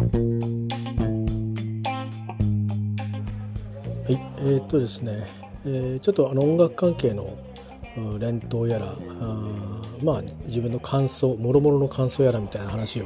[0.00, 0.06] は
[4.08, 5.12] いえー、っとですね、
[5.66, 7.28] えー、ちょっとあの音楽関係の
[8.18, 8.96] 連投やらあ
[10.02, 13.04] まあ自分の感想もろもろの感想やらみたいな話を、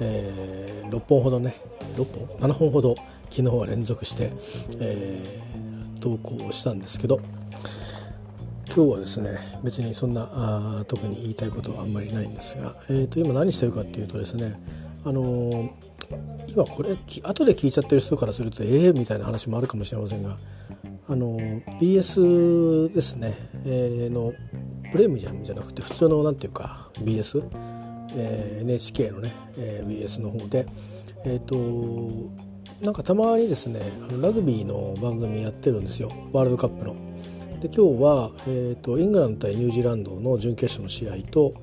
[0.00, 1.54] えー、6本ほどね
[1.94, 2.96] 6本？7本ほど
[3.30, 4.32] 昨日は連続して、
[4.80, 7.20] えー、投稿をしたんですけど
[8.74, 9.30] 今日はですね
[9.62, 14.60] 別にそんなあ特に言いたいことはあんまりないんですが、えー、と今何してるかっていうとですね
[15.04, 15.70] あのー、
[16.48, 20.36] 今これ後で聞いちゃってる人からするとええー、みたいな話もあるかもしれませんが
[21.08, 21.36] あの
[21.80, 23.34] BS ですね、
[23.64, 24.32] えー、の
[24.92, 27.48] プレミアムじゃなくて普通のなんていうか？bs
[28.18, 30.66] え nhk のね、えー、BS の方で
[31.24, 32.46] えっ、ー、と
[32.84, 36.94] なんかたまにですねあのラグビーの番組やってるんですよワールドカップの。
[37.60, 41.54] で今日は、えーと、イングランド対ニュージーランドの準決勝の試合と、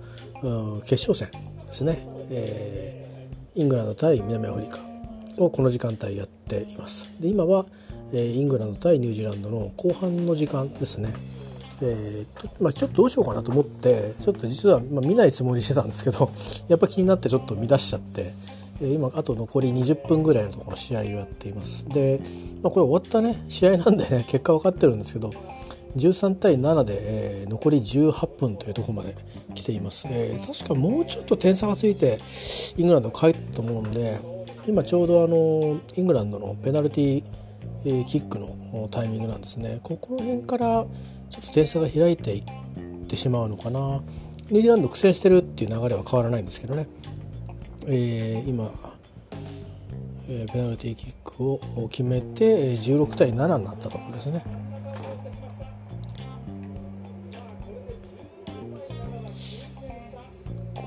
[0.41, 1.29] うん、決勝戦
[1.65, 1.99] ですね、
[2.31, 3.02] えー、
[3.55, 4.79] イングランド対南アフリカ
[5.37, 7.09] をこの時間帯やっています。
[7.19, 7.65] で今は、
[8.11, 11.13] えー、イングランド対ニュージーランドの後半の時間ですね。
[11.81, 16.31] えーとまあ、ちょっとどうしようかなと思ってちょっと実は、ま、見ないつもりしてたんですけど
[16.69, 18.31] やっぱ気になってちょっと見出しちゃって、
[18.81, 22.21] え、今あと残り20分ぐらいのところ試合をやっていますで、
[22.61, 25.31] まあ、これ終わったね試合なんでね結果分かってるんですけど
[25.97, 29.15] 13対7で、えー、残り18分というところまで
[29.53, 32.19] 来ています、えー、確かもうちょっと点差がついて
[32.77, 34.19] イングランド帰ったと思うんで
[34.67, 39.79] 今ちょうどあのイングランドのペナルティーキックのタイミングなんですね。
[39.83, 40.85] ここの辺から
[41.29, 42.43] ちょっと点差が開いていっ
[43.07, 43.79] てしまうのかな。
[44.49, 46.87] ニュージーランド苦戦してるっていう流れは変わらないんですけどね、
[47.87, 48.71] えー、今、
[50.29, 54.43] え、ペナルティーキックを決めて16対7になったところですね。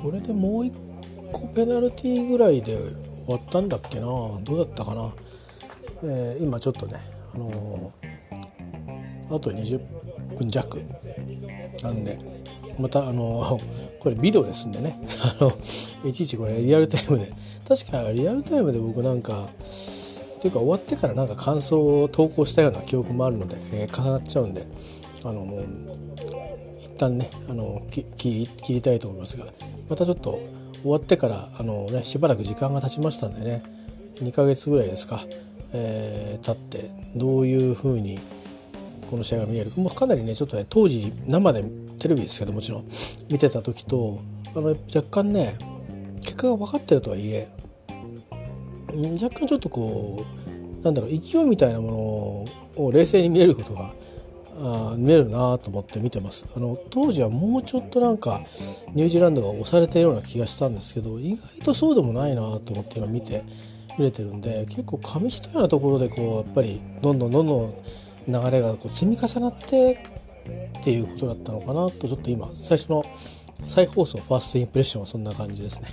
[0.07, 0.73] これでもう一
[1.33, 2.87] 個ペナルティーぐらいで終
[3.27, 4.07] わったんだっけな。
[4.07, 5.13] どうだったかな、
[6.05, 6.95] えー、今ちょっとね、
[7.35, 9.81] あのー、あと20
[10.39, 10.81] 分弱
[11.83, 12.17] なんで
[12.79, 15.01] またあのー、これビデオですんでね。
[15.41, 15.53] あの
[16.09, 17.33] いちいちこれリアルタイムで。
[17.69, 19.49] 確かリアルタイムで僕なんか
[20.37, 24.69] っていうか終わってからなんか感想を投稿したような記憶もあるので、えー、重なっちゃうんで
[25.25, 25.65] あのもう
[26.15, 26.36] 一
[26.97, 29.47] 旦ねあの切りたいと思いますが
[29.89, 30.41] またちょっと
[30.83, 33.63] 終わってからあの、ね、しばらく時間が経ちましたんでね
[34.21, 35.21] 2ヶ月ぐらいですか、
[35.75, 38.19] えー、経ってどういうふうに
[39.11, 39.81] この試合が見えるか。
[39.81, 41.65] もうかなりねちょっとね当時生で
[41.99, 42.89] テレビですけどもちろん
[43.31, 44.21] 見てた時と
[44.55, 45.57] あの若干ね
[46.17, 47.49] 結果が分かってるとはいえ
[49.21, 50.25] 若干ちょっとこ
[50.81, 52.47] うなんだろう勢いみたいなも
[52.77, 53.93] のを冷静に見えることが
[54.59, 58.41] あ見えるなと思って見てますあの当時はもうちょっとなんか
[58.95, 63.45] ニュージーランドが押されてるような気がしたんですけど意外とそうでもないなと思って今見て
[63.99, 67.75] 見れてるんで結構紙一重なところでこうやっぱりどんどんどんどん
[68.29, 70.05] 流れがこう積み重なって
[70.79, 73.05] っていうことだったのかなとちょっと今最初の
[73.61, 75.89] 再放送ファーストインプレッションはそんな感じですね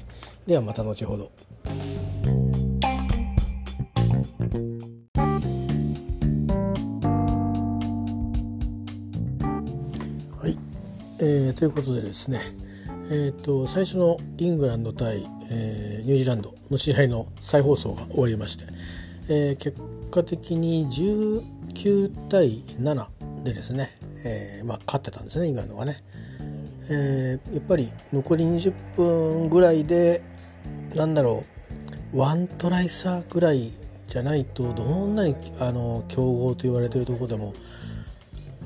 [0.45, 1.31] ではまた後ほど。
[11.25, 12.41] えー、ということでですね、
[13.09, 15.19] えーと、最初のイングランド対、
[15.51, 18.65] えー、ニュージーランドの試合の再放送が終わりまして、
[19.29, 19.77] えー、結
[20.11, 23.07] 果的に19対7
[23.45, 25.95] でですね、えーまあ、勝ってたんですねイングランドがね、
[26.91, 30.21] えー、やっぱり残り20分ぐらいで
[30.93, 31.45] なんだろ
[32.11, 33.71] うワントライ差ぐらい
[34.09, 37.53] じゃないとどんなにあの強豪と言われてるとこでも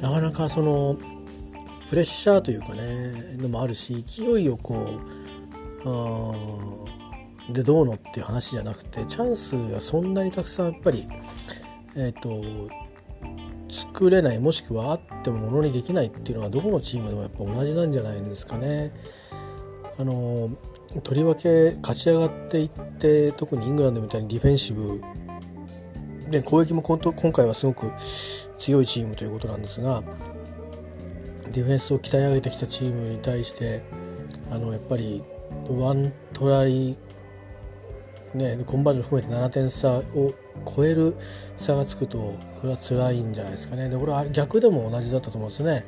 [0.01, 0.97] なかなかその
[1.90, 4.75] プレッシャーというかねのもあるし勢いをこ
[7.50, 11.08] うでどうのっていう話じゃなくてチャンスがそんなにたくさんやっぱり
[11.96, 12.70] えっ、ー、と
[13.70, 18.92] 作れないもしくはあってもものにできないっていうのはどこのチームでもやっぱ同じなんじゃないんですかね。
[20.00, 20.50] あの
[21.03, 25.02] とりわけ勝ち上がっていって特にイングランドみたいにディフェンシブ
[26.29, 27.91] で攻撃も今回はすごく
[28.58, 30.03] 強いチームということなんですが
[31.58, 33.84] ディフェンスを鍛え上げてきたチームに対して
[34.52, 35.24] あのやっぱり
[35.68, 36.96] ワントライ、
[38.36, 40.04] ね、コンバージョン含めて7点差を
[40.66, 41.16] 超える
[41.58, 43.90] 差がつくとこれは辛いんじゃないですかね。
[43.90, 45.84] でこれは逆でも同じだったと思うんですね。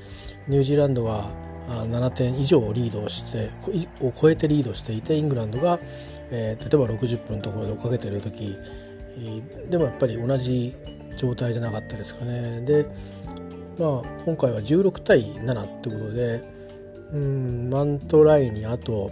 [0.48, 1.30] ニュージーランドは
[1.68, 3.52] 7点以上リードして
[4.02, 5.80] を超えてリードしていてイングランドが、
[6.32, 8.56] えー、例えば60分のところで追っかけてる時
[9.70, 10.74] でもやっぱり同じ
[11.16, 12.62] 状態じゃなかったですかね。
[12.62, 12.88] で
[13.80, 16.44] まあ、今回は16対7ってことで
[17.14, 19.10] うんワントライにあと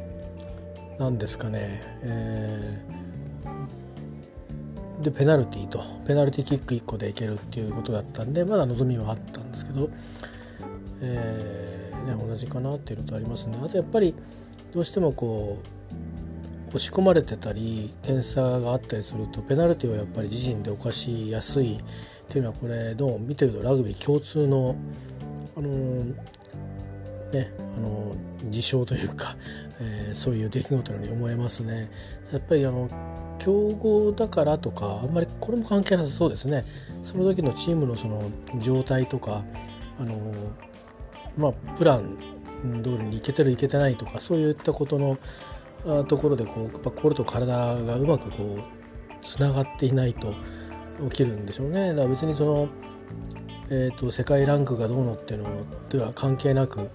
[0.99, 1.59] 何ですかね、
[2.03, 2.83] え
[5.03, 9.89] でペナルティーとペナルティーキック1個でいけるっていうことだったんでまだ望みはあったんですけど、
[11.01, 13.59] えーね、同じかなっていうのとありますね。
[13.63, 14.15] あとやっぱり
[14.73, 15.76] どうしてもこう
[16.67, 21.79] 押し込まれてたり点差があったりするとペナルティーをやっぱり自陣で犯しやすいっ
[22.29, 24.75] ていうのはこれどう見てるとラグビー共通の
[25.55, 26.05] あのー、
[27.31, 29.35] ねあのー、事象というか、
[29.81, 31.89] えー、そういう出来事のように思えますね。
[32.31, 32.89] やっぱりあの
[33.39, 36.65] 強豪だからとかあんまりこれも関係なさそうですね
[37.03, 38.29] その時のチームのその
[38.59, 39.43] 状態とか
[39.99, 40.15] あの
[41.37, 42.17] まあプラン
[42.83, 45.17] 通りにいけてるいけてないとかそういったことの
[46.07, 48.77] ところでこうやっぱ心と体がうまくこう
[49.21, 50.33] つながっていないと
[51.09, 52.69] 起きるんでしょうねだから別にその、
[53.69, 55.49] えーと、世界ランクがどうのっていうの
[55.89, 56.89] では関係なく、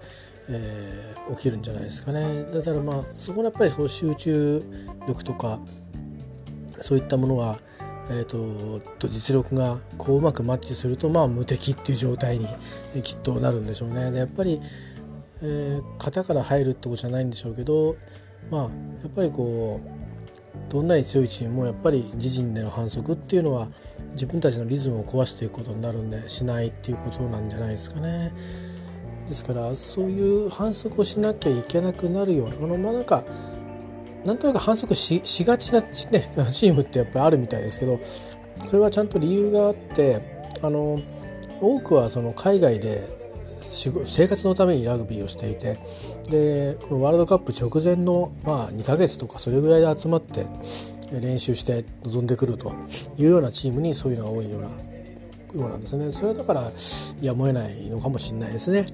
[0.48, 4.62] えー、起きるんじゃないですかねだからまあそこのやっぱりそう集中
[5.06, 5.60] 力とか
[6.78, 7.60] そういったものが、
[8.10, 12.46] えーと、と実力がこううまくマッチすると、まあ、無敵っていう状態に
[13.02, 14.10] きっとなるんでしょうね。
[14.10, 14.60] でやっぱり、
[15.42, 17.96] えー、型から入るってことじゃないんでしょうけど、
[18.50, 18.68] まあ、や
[19.08, 23.68] っぱりこうどんなに強いチームもやっぱり自陣での反則っていうのは
[24.12, 28.32] 自分たちのリズムを壊していくことになるんでしないっていうことなんじゃないですかね。
[29.28, 33.24] ですからそういう反則をしなきゃいけなくなるようなこのまあなんか
[34.24, 35.86] なんとなく反則ししがちな、ね、
[36.52, 37.98] チームってやっぱりあるみたいですけど
[38.66, 40.20] それはちゃんと理由があって
[40.60, 41.00] あの
[41.60, 43.21] 多くはその海外で
[43.62, 45.78] 生活のためにラグビーをしていて
[46.30, 50.46] でこのワールドカップ直前の、まあ、2ヶ月とかそれぐらいで集まって
[51.20, 52.72] 練習して臨んでくると
[53.18, 56.72] いうようなチームにそういうのが多いようなようなんですねそれはだから
[57.20, 58.86] やむを得ないのかもしれないですね。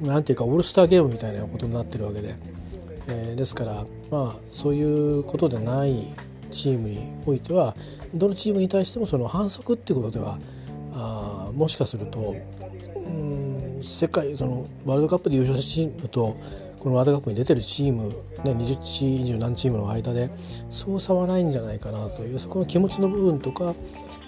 [0.00, 2.34] なんていうかオールスターゲームみたいなことになってるわけで。
[3.08, 5.94] えー、ですからまあそういうことでない
[6.50, 7.76] チームにおいては
[8.14, 10.38] どのチームに対してもその反則っていうことでは
[10.94, 12.36] あもしかすると
[13.82, 16.36] 世界そのワールドカップで優勝したチームと
[16.80, 18.14] このワールドカップに出てるチーム、ね、
[18.52, 20.30] 20チーム20何チームの間で
[20.70, 23.74] そう差はないんじゃないかなというそこの気持ちの部分とか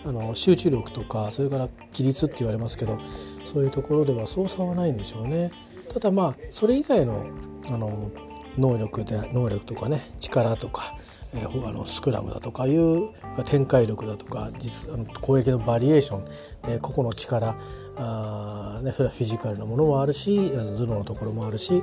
[0.05, 2.99] あの集中力とかそれから規律って言われますけど
[3.45, 5.51] そういうところではそう差はないんでしょうね。
[5.93, 7.27] ただまあそれ以外の
[7.71, 8.11] あの
[8.59, 10.95] 能力で能力とかね力とか、
[11.35, 13.11] えー、あのスクラムだとかいう
[13.45, 16.25] 展開力だとか実あの攻撃のバリエーション、
[16.69, 17.57] えー、個々の力
[17.97, 21.83] あ、ね、フィジカルなものもあるし頭脳のところもあるし、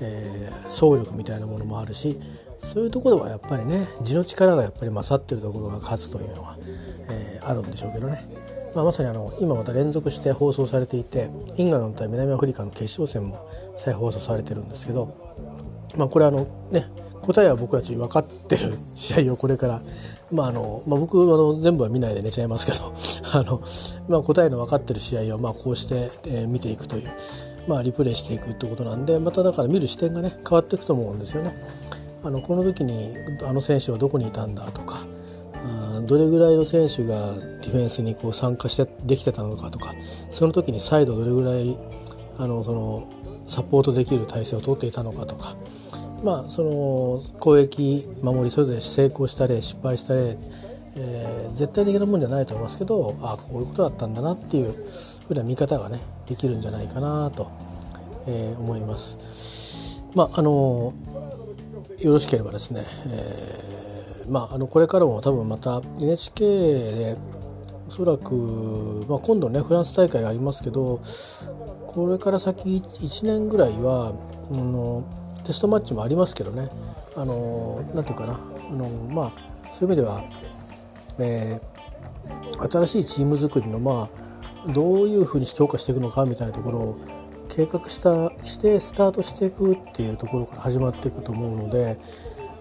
[0.00, 2.18] えー、総力みたいなものもあるし
[2.58, 6.56] そういうところはやっぱりね地の力がやっぱり勝ってるところが勝つというのは、
[7.10, 8.24] えー、あるんでしょうけどね。
[8.74, 11.28] まあ、まさにあの今また連続して放送されていて
[11.58, 13.46] イングランド対南アフリカの決勝戦も
[13.76, 15.14] 再放送されてるんですけど
[15.96, 16.86] まあ、これあのね
[17.22, 19.80] 答えは僕たち分かってる 試合をこれから、
[20.32, 22.94] まああのまあ、僕あの全部は見ないで寝ちゃいますけど
[23.38, 23.60] あの、
[24.08, 27.08] まあ、答えの分かってる試合をまあこうして、えー、見ていくという、
[27.68, 31.54] まあ、リプレイしていくってことなんでまただから見る視点がね変わっていくと思うんですよね。
[32.24, 33.14] あのこの時に
[33.44, 35.04] あの選手はどこにいたんだとか
[36.06, 39.94] どれぐらいの選手がディフェンスにこう参加してできてたのかとか
[40.30, 41.76] その時にサイドどれぐらい
[42.38, 43.08] あのその
[43.46, 45.56] サポートできる体制をとっていたのかとか
[46.22, 50.36] まあ、その攻撃守りそれぞれ成功した例失敗した例、
[50.96, 57.50] えー、絶対的なもんじゃないと思いますけどああこういうことだったんだなっていうふうな見方がねできるんじゃないかなと、
[58.28, 60.04] えー、思います。
[60.14, 60.92] まああの
[62.00, 67.16] よろしければですね、えー、まあ、あのこれからも多分また NHK で
[67.88, 71.00] おそらく、まあ、今度ねフランス大会がありますけど
[71.86, 74.12] これから先1年ぐらいは
[74.54, 75.04] あの
[75.44, 76.68] テストマッチもありますけどね。
[77.16, 78.34] あのなんていうかな。
[78.34, 79.32] あのまあ
[79.72, 80.22] そういう意味では、
[81.20, 84.08] えー、新しいチーム作りのま
[84.66, 86.96] あどういうふうに強化していくのかみたいなところを
[87.48, 91.98] 計画したしてスタートしていくっていうところから始まっていくと思うので、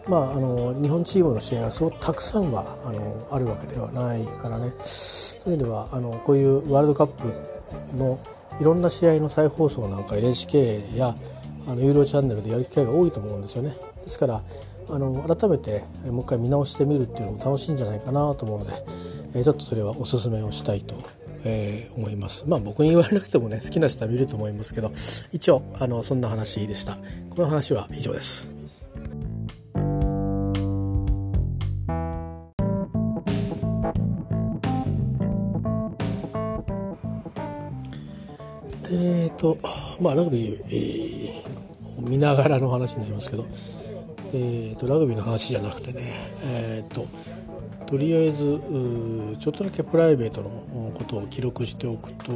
[0.08, 4.72] まあ、あの日本チームの試合はそうたくさんはあのあるわけではないからね。
[4.80, 7.34] そういう意味ではあのこういうワールドカップ
[7.96, 8.18] の
[8.60, 11.16] いろんな試合の再放送なんか NHK や
[11.68, 13.75] あの有料チャンネルでやる機会が多いと思うんですよね。
[14.01, 14.44] ですから
[14.89, 18.74] あの改めてもう一回見直してみるっていうのも楽しいんじゃないかなと思うので、
[19.36, 20.96] えちょっとそれはおすすめをしたいと、
[21.44, 22.44] えー、思います。
[22.48, 24.91] まあ僕に言われなくてもね好きな人は見ると思いますけど
[25.32, 26.98] 一応あのそんな話でした。
[27.30, 28.48] この話は以上です。
[38.94, 39.58] えーと
[40.01, 41.31] まあ、ラグビー、えー、
[42.01, 43.46] 見ながらの話になりますけど、
[44.34, 46.01] えーと、ラグビーの話じゃなくてね、
[46.43, 47.05] えーと、
[47.86, 48.60] とりあえず
[49.39, 52.31] ちょっとだけプライベートのことを記録しておくと、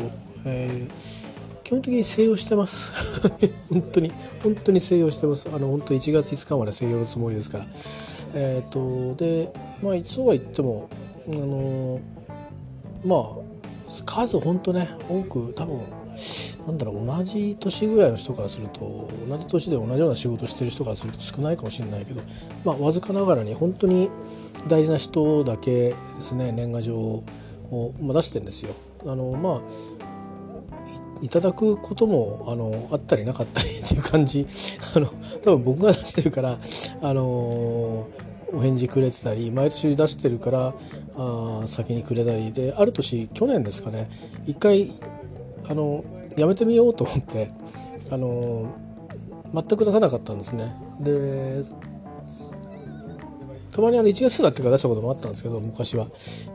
[0.46, 2.94] えー、基本的に静養してます。
[3.72, 4.12] 本当に
[4.44, 5.50] 本当に静養してます。
[5.52, 7.66] あの本当1月5日まで静養のつもりですから。
[8.34, 10.90] えっ、ー、とでまあそうは言っても
[11.28, 12.00] あの
[13.06, 13.46] まあ
[14.06, 15.80] 数本当ね多く多分
[16.66, 22.22] なんだろう同じ年ぐらいの人からすると同じ年で同じような仕事してる人からすると少ないかもしれないけど
[22.64, 24.10] まあわずかながらに本当に
[24.68, 27.24] 大事な人だけですね年賀状を、
[28.02, 28.74] まあ、出してんですよ。
[29.06, 30.06] あのまあ
[31.22, 34.46] いただくこともあのあったりなかったりっていう感じ
[34.96, 35.08] あの
[35.42, 36.60] 多分僕が出してるから
[37.02, 40.74] あのお返事くれてたり毎年出してるから
[41.18, 44.10] あ先にくれたりである年去年ですかね
[44.46, 44.92] 一回
[45.70, 46.04] あの
[46.38, 47.52] やめてみようと思って
[48.12, 48.74] あの
[49.54, 50.74] 全く出さなかったんですね。
[51.02, 51.64] で
[53.72, 56.06] たまにあの1月になってから出したこともあったんですけど昔は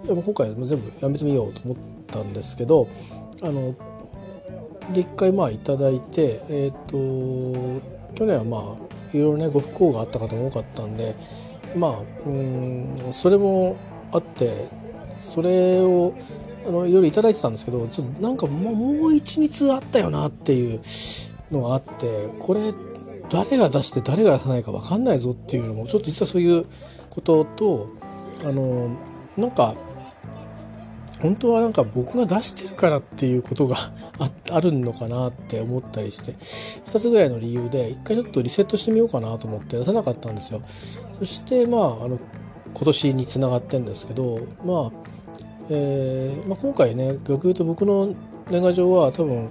[0.04, 1.76] いやもう今回は全部やめてみようと思っ
[2.06, 2.88] たんですけど
[3.42, 3.74] あの
[4.94, 11.14] で一回まあいただいてえっ、ー、と去年はまあいろいろねご不幸があった方も多かったんで
[11.76, 13.76] まあうんそれも
[14.12, 14.68] あって
[15.18, 16.14] それを
[16.66, 20.80] あのいろいろ頂いてたんですけどちょっとなんかもう一日あったよなっていう
[21.50, 22.72] のがあってこれ
[23.30, 26.66] 誰が出して誰が出さないか分かんないぞっていうのもちょっと実はそういう
[27.10, 27.88] ことと
[28.44, 28.96] あの
[29.36, 29.74] なんか
[31.20, 33.76] 本当はなんか僕が出してるからっていうことが
[34.52, 40.62] あるのかなって思ったりして2つぐらいの理由で一回ちょっとリセットしてみようかなと思って出さなかったんですよ
[41.18, 42.18] そしてまああの
[42.72, 44.99] 今年につながってんですけどまあ
[45.70, 48.14] えーまあ、今回ね逆に言うと僕の
[48.50, 49.48] 年賀状は多分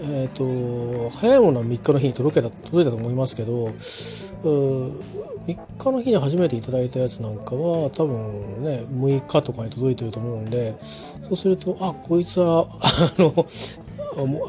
[0.00, 13.46] えーと、早いものは3日の日に届けた届いたと思いますけどう3日の日に初めていただいたやつなんかは多分ね6日とかに届いてると思うんでそうするとあこいつはあの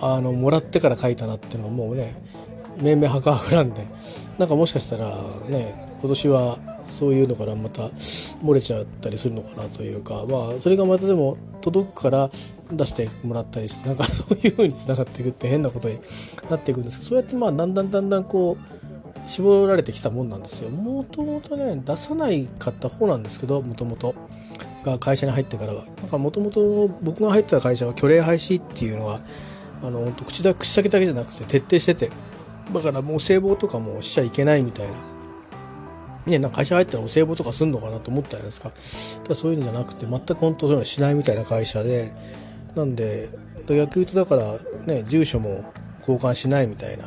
[0.02, 2.16] あのもらってから書いたなっていうのはもうね
[2.82, 3.86] めんめはかはくなんで
[4.38, 5.10] なんかもしかしたら
[5.50, 12.30] ね今年はそういうのからまた漏れちゃったりするのかなというかまあそれがまたでも届くから
[12.72, 16.00] 出してもらったりしてなんかそういう風につながっていくって変なことに
[16.50, 20.70] なっていくんですけどそうやってまあだんだんだんだんこう絞られてきたもんなんですよ。
[20.70, 24.13] もともとね出さないかった方なんですけどもともと
[24.84, 25.84] が会社に入ってからは。
[25.98, 29.20] なんかもともと僕が入ってた会社は虚礼廃止っていうのは
[29.82, 32.12] あの口だ口先だけじゃなくて徹底してて
[32.74, 34.94] だからもう聖望とかもしちゃいけないみたいな
[36.25, 38.72] ね、なんか会社入ったらお歳暮とかすんのかなと思ったじゃないですか。
[39.29, 42.12] だそういうのじゃなくて、全く本当そういうのしないみたいな会社で、
[42.75, 43.29] なんで、
[43.70, 45.63] 逆言うとだからね、住所も
[46.00, 47.05] 交換しないみたいな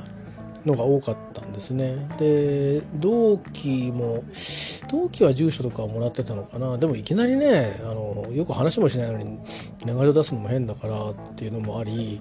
[0.64, 2.08] のが多かったんですね。
[2.18, 4.22] で、同期も、
[4.88, 6.78] 同期は住所とかもらってたのかな。
[6.78, 9.38] でもいきなりね、あの、よく話もしないのに、
[9.84, 12.20] 年賀状出すのも変だからっていうのもあり、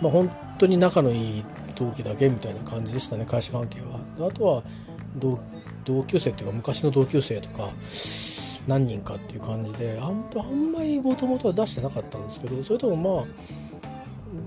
[0.00, 1.44] まあ本当に仲のいい
[1.76, 4.28] 同期だけみたいな感じでしたね、会社関係は。
[4.28, 4.62] あとは、
[5.16, 5.40] 同期
[5.88, 7.70] 同級生っていうか昔の同級生とか
[8.66, 13.26] 何人かっていう感じであんあんまりもともとは出してなかったんですけどそれともまあ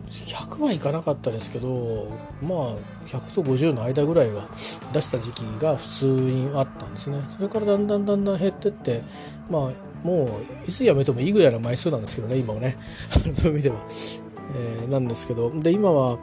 [0.07, 2.07] 100はいかなかったですけど
[2.43, 4.47] まあ100と50の間ぐらいは
[4.93, 7.23] 出した時期が普通にあったんですね。
[7.29, 9.01] それからだんだんだんだん減ってって
[9.49, 10.29] まあもう
[10.67, 12.77] いつ辞めてもいいぐらいの枚数なんですけどね今はね。
[13.33, 13.77] そういう意味では、
[14.55, 15.49] えー、なんですけど。
[15.49, 16.19] で今は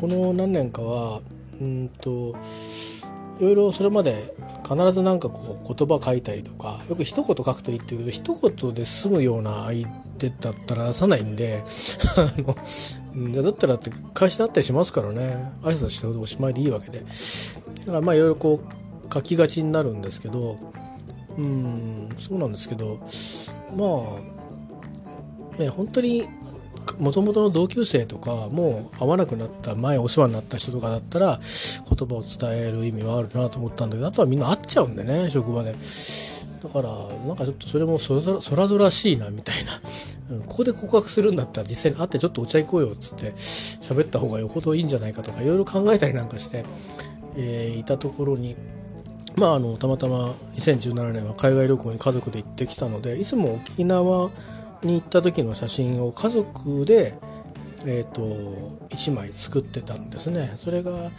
[0.00, 1.20] この何年かは
[1.60, 2.34] うんと
[3.40, 4.34] いろいろそれまで
[4.68, 11.64] 必ず何かこう言葉書いたりとかよく一言書くといいっていうけど一言で済むような相手だったら出さないんで
[13.42, 15.52] だったらって会社だったりしますからね。
[15.62, 17.00] 挨拶しておしまいでいいわけで。
[17.00, 17.04] だ
[17.86, 20.58] からまあいろいろこう書きがちになるんですけど
[21.36, 23.00] うんそうなんですけど
[23.76, 23.86] ま
[25.56, 26.28] あね本当に
[26.98, 35.74] もともとの同級生とかもう会わなくなった前お世話になった人とかだったら言葉を伝える意味はあるなと思ったんだけどあとはみんな会っちゃうんでね職場で。
[36.62, 36.90] だから
[37.26, 39.80] なんかちょっとそれもそらそらぞらしいなみたいな、
[40.46, 46.66] ここで告白するんだったら実際に会ってちょっとお茶行こうよっつって喋った方がよほどいいんじゃないかとかいろいろ考えたりなんかして、
[47.36, 48.56] えー、いたところに
[49.36, 54.30] まああのたまたま2017年は海外旅行に家族で行ってきたのでいつも沖縄
[54.82, 57.14] に行った時の写真を家族で、
[57.86, 58.22] えーと、
[58.90, 61.10] 1枚作ってたんですねそれが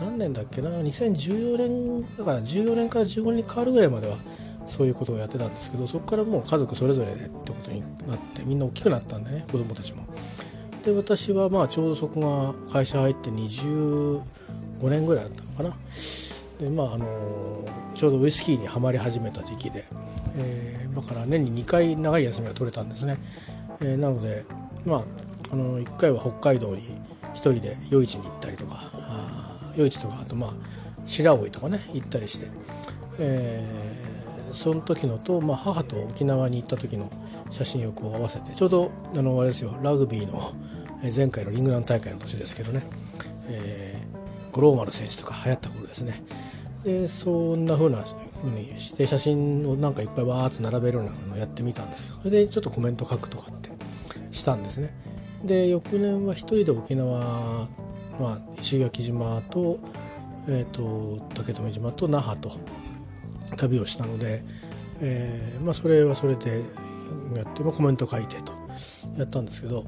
[0.00, 4.16] 何年だっけな？2014年だから14年から15年に変わるぐらいまでは
[4.66, 10.04] そういうことをやってたんですけどそこからもう家族それぞれでってことになってみんな大きくなったんでね子供たちも。
[10.82, 14.22] で私はまあちょうどそこが会社入って25
[14.88, 15.76] 年ぐらいだったのかな。
[16.60, 17.64] でまああの
[17.94, 19.84] ちょうどウイスキーにはまり始めた時期で、
[20.36, 23.18] えー、だから年に2回長い休みが取れたんですね、
[23.80, 24.44] えー、なので
[24.84, 25.04] まあ
[25.52, 26.82] あの1回は北海道に
[27.34, 28.80] 1人で夜市に行ったりとか
[29.76, 30.50] 夜市とかあとまあ
[31.06, 32.46] 白老とかね行ったりして、
[33.18, 37.10] えー、その時のと、まあ、母と沖縄に行った時の
[37.50, 40.52] 写真をこう合わせてちょうどあのあれですよラグビーの
[41.14, 42.82] 前回のリングラン大会の年ですけどね、
[43.48, 46.22] えー、五郎丸選手とか流行った頃ですね。
[46.84, 52.14] でそんな風な風にして写真をなんかいっぱいわーっと並べるようなのをやってみたんです。
[52.22, 53.70] それでちょっとコメント書くとかって
[54.30, 54.94] したんですね。
[55.44, 57.68] で翌年は一人で沖縄、
[58.18, 59.78] まあ、石垣島と,、
[60.48, 62.50] えーと、竹富島と那覇と
[63.56, 64.42] 旅をしたので、
[65.00, 66.62] えーまあ、それはそれで
[67.36, 68.52] やって、まあ、コメント書いてと
[69.18, 69.84] やったんですけど。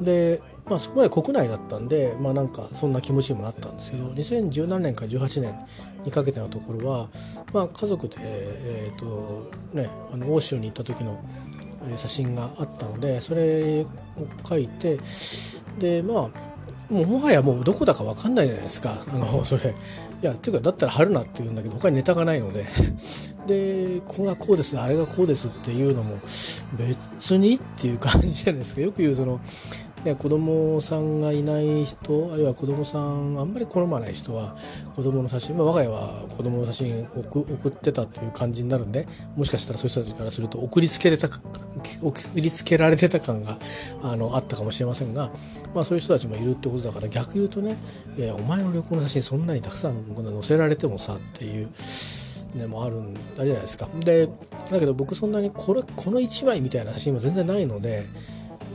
[0.00, 5.54] でまあ、そこまで国内だったんで、まあ、なんかそんな気持ちにもなったんですけど2017年から18年
[6.04, 7.08] にかけてのところは、
[7.52, 11.20] まあ、家族で、えーとね、あの大潮に行った時の
[11.96, 13.86] 写真があったのでそれを
[14.48, 14.98] 書いて
[15.78, 16.52] でまあ
[16.92, 18.98] もうもはやもうどこだか分かんないじゃないですか。
[19.08, 19.74] あのそれ。
[20.22, 22.64] いやっていうかだったら貼るなって言うんだけど他にネタがないので。
[23.46, 28.80] でここがこうですあれがこうですっていうのも別にっていう感じじゃないですか。
[28.80, 29.40] よく言うその
[30.04, 34.56] ね、子供さんがいない人あるいは子供さんあんまり好まない人は
[34.96, 39.06] 子供の写真、まあ、我が家は子供の写真送送ってたっていう感じになるんで
[39.36, 43.58] もしかしたらそういう人たちからすると送りつけれた送りつけられてた感が
[44.02, 45.30] あのあったかもしれませんが、
[45.72, 47.76] まあ、そういう人たちもいるってことだから逆言うとね
[48.16, 51.68] いやお前の旅行の写真そんなにたくさん載せられてもさっていう。
[52.52, 54.28] ね、もあるんじゃないですかで
[54.70, 58.04] だけど僕そんなにこれこの1枚みたいな写真は全然ないので、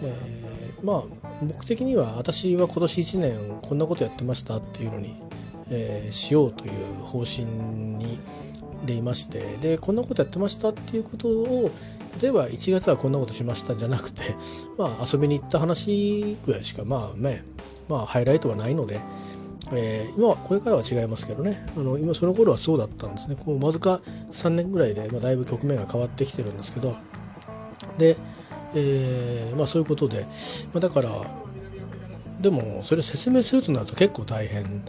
[0.01, 0.46] えー
[0.87, 1.03] まあ
[1.43, 5.21] 僕的には私は今年1年こんなことやってましたっていうのに、
[5.69, 8.19] えー、しようという方針に
[8.85, 11.71] でいましてでこんなことやってましたっていうことを
[12.21, 14.23] 例えば1月はこんなことしましたじゃなくて
[14.79, 17.43] まあ遊びに行った話ぐらいしかまあね
[17.89, 19.01] まあハイライトはないので、
[19.73, 21.65] えー、今はこれからは違いますけどね。
[21.75, 23.35] あの今その頃はそうだったんですね。
[23.35, 26.95] こうわずか3年ぐらいで、まあ、だいぶ局面が変わってきてるんですけど。
[27.97, 28.17] で
[28.77, 30.21] えー、まあそういうことで、
[30.73, 31.09] まあ、だから
[32.41, 34.83] でもそれを説明するとなると結構大変、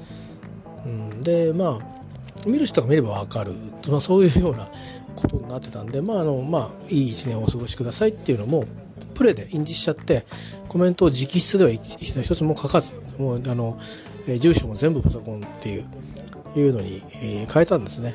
[0.85, 3.53] うん、でまあ見る人が見れば分かる、
[3.89, 4.69] まあ、そういうような
[5.17, 8.67] ことになってたんでまああのまあいい一年をお過ごしくださいっていうのも
[9.15, 10.25] プレで印字しちゃって
[10.69, 13.79] コメントを直筆では一つも書かずもうあの
[14.29, 15.89] え住所も全部パソコンっていう
[16.57, 18.15] いうのにえ変えたんですね。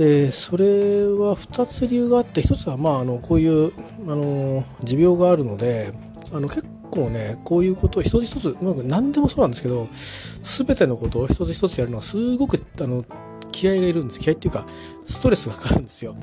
[0.00, 0.64] でそれ
[1.04, 3.70] は2つ理由があって1つはまああのこういう
[4.10, 5.92] あの持病があるので
[6.32, 9.88] あの結構ねこういうことを一つ一つ何でもそうなんですけど
[10.64, 13.04] 全てのことを一つ一つやるのはすごくあの
[13.52, 14.64] 気合がいるんです気合っていうか
[15.04, 16.16] ストレスがかかるんですよ。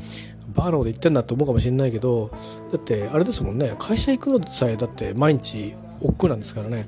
[0.55, 2.31] バーなこと言ってんだって思うかもしれないけど
[2.71, 6.87] だってあれですもんね会社行くのさえだって毎日億劫なんですからね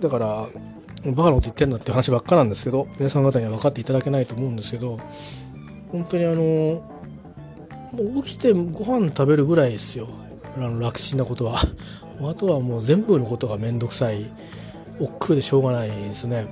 [0.00, 4.98] だからバーなこと言ってんだって話ばっかなんですけど皆さん方には分かっていただけないと思うんですけど
[5.92, 6.42] 本当にあの
[7.92, 10.08] もう起きてご飯食べるぐらいですよ。
[10.56, 11.58] あの楽ちんなことは。
[12.22, 14.30] あとはもう全部のことが面倒くさい
[15.00, 16.46] 億劫でしょうがないですね。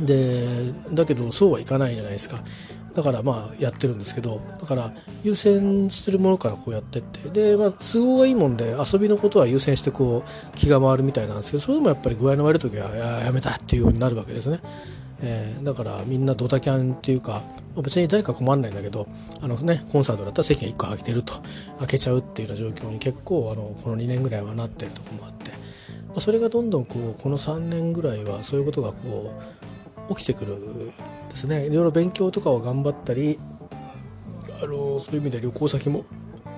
[0.00, 2.40] でだけどそうはいかないじゃないですか。
[2.94, 4.40] だからまあやってるんですけど。
[4.60, 7.30] だから優先してるものからこうやってって。
[7.30, 14.60] で、まあ、都合がいいもんで遊びのことは優先してこう気が回るみたいなんですけどそれでもやっぱり具合の悪い時はややめたっていうようになるわけですね。
[15.20, 17.42] えー、だからみんなドタキャンっていうか
[17.76, 19.06] 別に誰か困んないんだけど
[19.40, 21.34] あの、ね、コンサートだったら席が1個空けてると。
[21.78, 25.52] 開けちゃうっていうような状況に結構あのこの2年ぐらいはなってるとこもあって、
[26.08, 28.96] まあ、それがどんどんこうこの3年ぐらいはそういうことがこ
[30.10, 30.54] う起きてくる
[31.28, 31.66] ですね。
[31.66, 33.38] いろいろ勉強とかを頑張ったり
[34.60, 36.04] あのそういう意味で旅行先も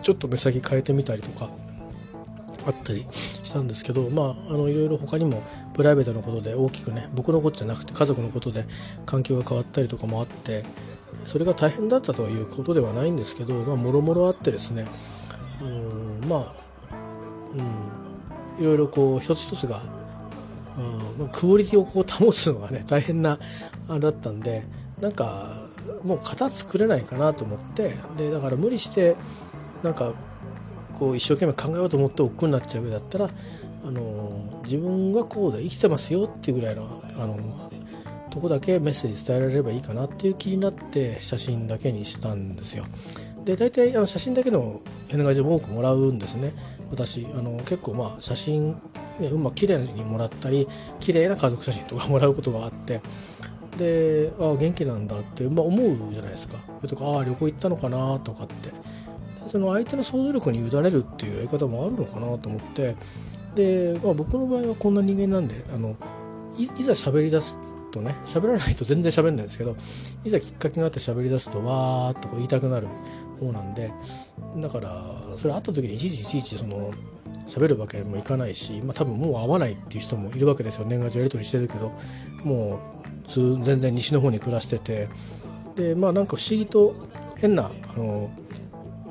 [0.03, 1.51] ちょっと目先変えてみたりとか
[2.67, 5.43] あったりしたんですけどまああのいろいろ他にも
[5.75, 8.65] プライベートのことで大きくね僕のことじゃなくて家族のことで
[9.07, 10.65] 環境が変わったりとかもあって
[11.27, 14.87] それが大変だったということではないんですけどまあもろもろあってですね
[15.61, 16.55] あのまあ
[17.55, 19.81] うんいろいろこう一つ一つが、
[21.19, 23.39] うん、クオリティをこう保つのがね大変な
[23.89, 24.65] あれだったんで
[25.01, 25.71] なんか
[26.05, 29.17] もう型作れないかなと思ってでだから無理して
[29.83, 30.13] なんか
[31.01, 33.31] こう一生懸命考えようと思って億劫になっちゃう上だったら
[33.83, 37.71] あの自分がこうで生きてますよっていうぐらいのあの
[38.29, 42.85] とこだけメッセージ伝えられればいいかなっていう気になって写真だけにしたんですよ。
[43.45, 46.53] で大体あの写真だけの変な感じで多くもらうんですね。
[46.91, 48.73] 私あの結構まあ写真、
[49.19, 50.69] ね、うまく綺麗にもらったり
[51.01, 53.01] 綺麗な家族写真とかもらうことがあって。
[53.77, 56.59] でああ元気なんだって、まあ、思うじゃないですか。
[56.87, 58.71] とかああ旅行行ったのかなとかって。
[59.51, 62.95] その相手の想像力に委ねるっていうやり方もあるのかなと思って
[63.57, 65.97] で、まあ、僕の場合はこんな人間なんであの
[66.57, 67.59] いざ喋り出す
[67.91, 69.75] とね喋らないと全然喋んないんですけど
[70.25, 72.87] いざきっかけがあって喋り出すとわーっとこう言いたくなる
[73.41, 73.91] 方なんで
[74.59, 75.03] だから
[75.37, 76.93] それ会った時にいちいちいちいちその
[77.49, 80.87] 喋るわけもいかないし、まあ、多分もう会わないっていう人もいるわけですよ。
[80.87, 81.93] 年賀状やり取りしてるけど
[82.45, 82.79] も
[83.27, 83.31] う
[83.65, 85.09] 全然西の方に暮らしてて。
[85.77, 86.95] でまあなんか不思議と
[87.37, 88.31] 変なあの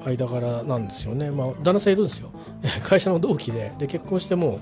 [0.05, 1.31] 間柄なんですよね。
[1.31, 2.31] まあ旦那さんいるんですよ。
[2.83, 4.59] 会社の同期でで結婚しても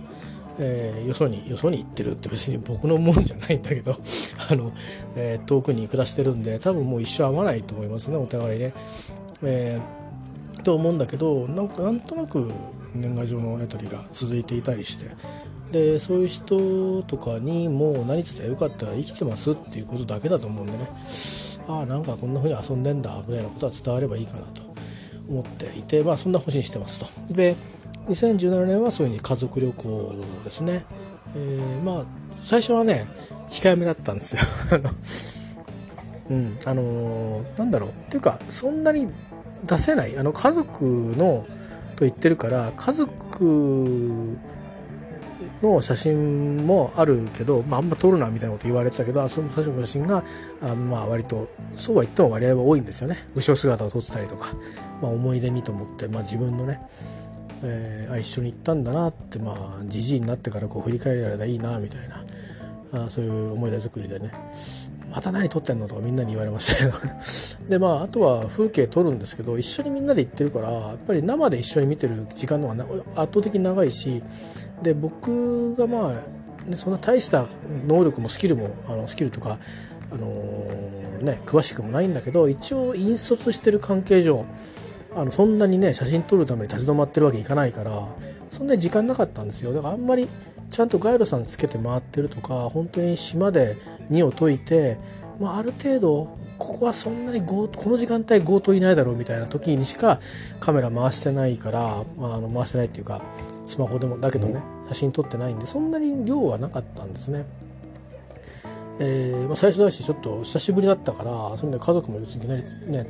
[0.60, 3.92] えー、よそによそに行ってるって別に僕のもんじゃないんだけど
[4.50, 4.72] あの、
[5.16, 8.74] えー、遠くに暮らしてるんで多分もう一生会わないと思いますねお互いね。
[9.44, 12.52] えー、と思うんだけどなんかなんとなく
[12.96, 15.06] 年賀状のやり取りが続いていたりして。
[15.72, 20.90] でそういう人とかにもう何伝えよかったら生きてますっていうことだけだと思うんでね。
[21.68, 24.62] ああなんかこんな風に遊んでんだぐらいなことは伝わればいいかなと。
[25.30, 27.34] 思っていてまあそんな星にしてますと。
[27.34, 27.56] で
[28.08, 30.86] 2017年はそういうふうに家族旅行ですね、
[31.36, 32.06] えー、まあ
[32.42, 33.06] 最初はね
[33.50, 34.36] 控えめだったんです
[34.72, 34.82] よ。
[36.30, 37.90] うんあのー、なんだろう。
[37.90, 39.08] っていうかそんなに
[39.66, 40.18] 出せない。
[40.18, 41.46] あの家族の
[41.96, 44.38] と言ってるから家族
[45.62, 50.24] の写真もあるけど、まあ、あんま撮るなみたいなこと言われてたけどその写真が
[50.62, 53.18] あまあ割とそうは言っても割合は多いんですよね。
[53.36, 54.54] 後ろ姿を撮ってたりとか、
[55.02, 56.82] まあ、思い出にと思って、まあ、自分のね
[57.64, 62.08] えー、あ一緒に行ったんだなってまあじじいになってからこう振り返られたらいいなみたい
[62.94, 64.32] なあそういう思い出作りでね。
[65.18, 67.16] また何撮ってんのとかみんなに言われましたけど
[67.70, 74.22] でまああとは風景撮るんですけど一緒にみんなで行ってるからやっぱり生で一緒に見てる時間の方が圧倒的に長いし
[74.84, 77.48] で僕がまあ、ね、そんな大した
[77.88, 79.58] 能力もスキルもあのスキルとか
[80.12, 84.46] あのー、ね詳しくもないんだけど一応引率してる関係上
[85.16, 88.08] あのそんなにね写真撮るために立ち止まってるわけいかないから
[88.52, 89.74] そんなに時間なかったんですよ。
[89.74, 90.30] だからあんまり
[90.70, 93.78] ちゃんとガイドさんつけて回ってるとか本当に島で
[94.10, 94.98] 荷を解いて、
[95.40, 100.20] まあ、ある程度ここはそんなにこの時間帯強盗いないだろうみたいな時にしか
[100.60, 103.22] カメラ回してないから、まあ、あの回してないっていうか
[103.66, 107.46] スマホでもだけどね写真撮ってないんでそんなに量はなかったんですね。
[109.00, 113.06] えーまあ、最初だしちょっと久しぶりだったからそれで家族もいきなりね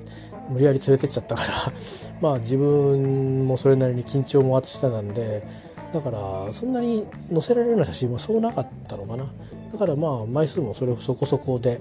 [0.49, 1.49] 無理やり連れてっちゃったから
[2.19, 5.47] まあ自分もそれなりに緊張もあってしてたんで
[5.91, 9.25] だからそんなに載せられるような写真もそうなかったのかな
[9.71, 11.79] だからまあ枚数もそれそこそこで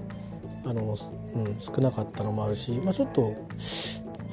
[0.64, 0.94] あの、
[1.34, 3.34] うん、少なかったのもあるし、まあ、ちょっと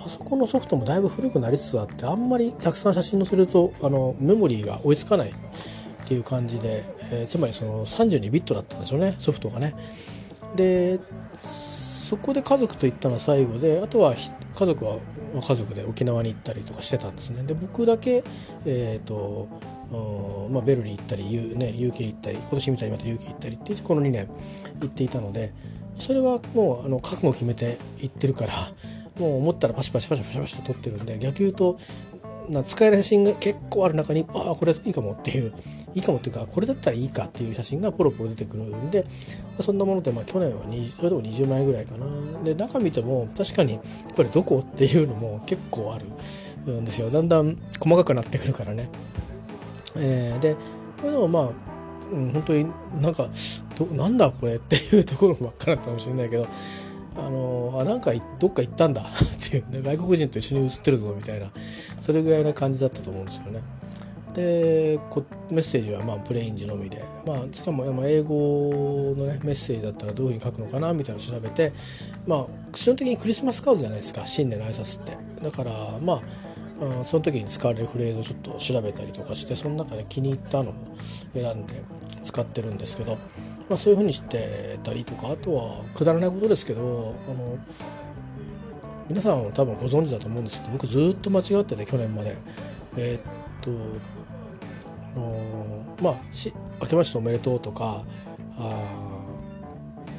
[0.03, 5.33] パソコンのソフトもだいぶ古くなりつつあってあんまりたくさん写真載せるとあのメモリーが追いつかないっ
[6.05, 9.73] ていう感じで、えー、つまりその32ビットだったんでしょうねソフトがね。
[10.55, 10.99] で
[11.37, 14.97] そこで家族と行ったのは最後であとは家族は
[15.41, 17.43] 家族で沖縄に行ったりとかしてたんですね。
[17.43, 18.23] で僕だけ、
[18.65, 19.47] えーと
[20.49, 24.27] まあ、ベルリン行ったり、U ね、UK 行ったり今年みたいにまた UK 行ったりってこの2年
[24.81, 25.53] 行っていたので
[25.95, 28.53] それはもうあの覚悟を決めて行ってるから
[29.19, 31.77] もう思ったらパシパシパシパシパシと撮ってるんで逆言うと
[32.49, 35.53] な使える写真が結構ある中にああこれいいかもっていう
[35.95, 39.05] いいかもっていうかこれだったらいいかっていう写真がポロポロ出てくるんで
[39.59, 42.05] そんなもので、まあ、去年は20それでも20枚ぐらいかな
[42.43, 43.79] で中見ても確かに
[44.15, 48.89] これどこっていうのも結構あるんですよだんだん細かくなってくるからね。
[49.95, 50.59] えー、でこ
[51.03, 51.73] ういうのまあ
[52.11, 52.65] うん、本当に
[53.01, 53.27] なんか
[53.75, 56.47] どなんだこれっていうところばっかだったかもしれないけど
[57.15, 59.01] あのあなんかどっか行ったんだ。
[59.05, 61.51] っていう、ね、外国人と一緒に写ってるぞみたいな。
[61.99, 63.61] それぐらいな感じだったと思うんですよね。
[64.33, 64.99] で
[65.51, 71.71] メッセージはまあプレイン字のみで、まあ、しかも英語の、ね、メッセージだったらどういうふうに書くのかなみたいなのを調べて、
[72.25, 74.25] まあ、基本的にクリスマスカードじゃないですか。
[74.25, 75.15] 新年の挨拶って。
[75.43, 75.71] だから
[76.01, 80.73] まあその時に使われるフレーズをちょっと調べたりとかしてその中で気に入ったのを
[81.33, 81.83] 選んで
[82.23, 83.17] 使ってるんですけど。
[83.69, 87.57] まあ、そういうふうにしてたりとかあとはくだらないことですけどあの
[89.09, 92.37] 皆さん多分ご存知だと思うんですけど僕ずっと間違ってて去年まで。
[92.97, 93.21] えー、っ
[93.61, 93.71] と
[95.15, 98.03] あのまあし「明けましておめでとう」とか
[98.57, 98.83] あ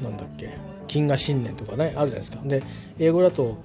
[0.02, 2.40] なんだっけ「金河新年」とかねあるじゃないですか。
[2.44, 2.62] で
[2.98, 3.56] 英語だと、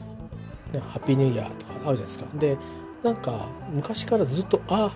[0.73, 2.25] ね「ハッピーニューイヤー」とかあるじゃないですか。
[2.37, 2.57] で
[3.03, 4.91] なんか昔からずっと「あ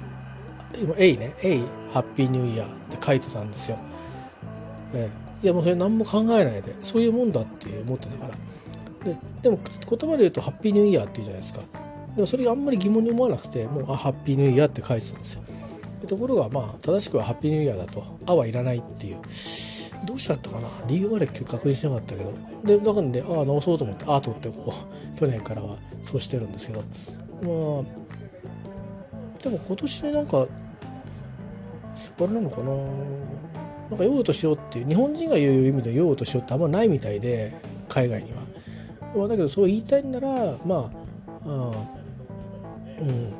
[0.76, 1.60] 今「えいね「えい
[1.94, 3.78] ハッピーニューイヤー」って書いてたんですよ。
[4.94, 5.10] え
[5.44, 8.34] いやもうそれ何も考えないでそういうもんだって思ってたから。
[9.04, 11.62] ででも言葉で言うと「ハッピーニューイヤー」って言うじゃないですか。
[12.16, 15.44] でもそれがあんまり疑問に思わなくてもう「あハッピーニューイヤー」って書いてたんですよ。
[16.08, 19.18] ところがまあ正しくは「ハッピーニューイヤー」だと「あ」はいらないっていう。
[20.06, 20.68] どうしちゃったかな？
[20.90, 22.34] 理由まで確認しなかったけど。
[22.66, 24.74] でだからでああ直そうと思ってアートってこ
[25.16, 26.80] う去年からはそうしてるんですけど。
[26.82, 27.94] まあ
[29.42, 30.46] でも今年なんかあ
[32.20, 32.72] れなのかな？
[33.90, 37.54] なんか酔うとしようっていう日本人が言う意味で酔うとしようってあんまないみたいで
[37.90, 38.38] 海外には。
[39.16, 40.92] まあ、だけどそう言いたいんならま
[41.46, 41.72] ああ
[43.00, 43.34] うん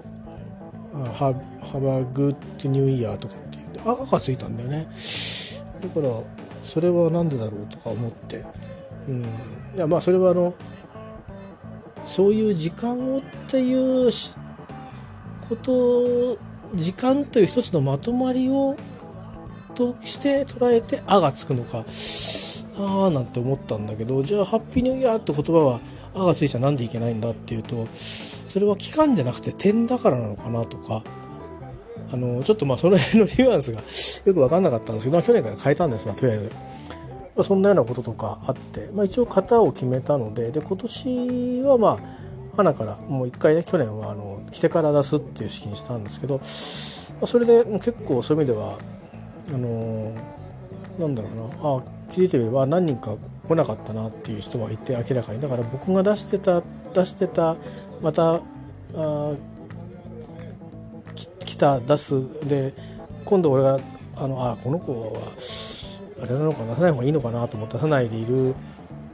[0.94, 4.88] ハハバグッドニューイヤーとかって言って赤がついたんだよね。
[5.82, 6.24] だから
[6.62, 8.46] それは何でだろうとか思って。
[9.08, 9.24] うん。
[9.24, 9.26] い
[9.78, 10.54] やまあそれはあの
[12.06, 14.12] そういう時間をっていう
[15.50, 16.38] こと
[16.76, 18.76] 時間という一つのまとまりを
[19.76, 21.84] として捉えて「あ」がつくのか。
[22.76, 24.24] ああなんて思ったんだけど。
[24.24, 25.80] じゃあ「ハッピーニューイヤー」って言葉は
[26.16, 31.04] 「あ」がついちゃなんでいけないんだっていうとそれは期間じゃなくて点だからなのかなとか。
[32.12, 36.52] あのちょっとまあその辺のニュアンスが よく分かんなかったんですけど、まあ去年から変えたんですがとりあえず。
[37.36, 46.42] まあ、そんなようなこととかあって、まあ、一応型を決めたのでで今年はまあ花からもう一回ね去年はあの着てから出すっていう式にしたんですけど、ま
[47.24, 48.78] あ、それで結構そういう意味では
[49.50, 50.16] あのー、
[51.00, 51.44] なんだろうな。
[51.44, 53.16] あ聞いてみれば何人か
[53.48, 55.40] 来なかったなっていう人がいて明らかに。
[55.40, 56.62] だから僕が出してた
[56.94, 57.56] 出してた
[58.02, 58.36] また
[58.96, 59.34] あ
[61.46, 62.48] 来た出す。
[62.48, 62.74] で
[63.26, 63.80] 今度俺が
[64.16, 65.22] あのあこの子は
[66.22, 68.56] あれなのか出さない方がいいのかなと思って出さないでいる。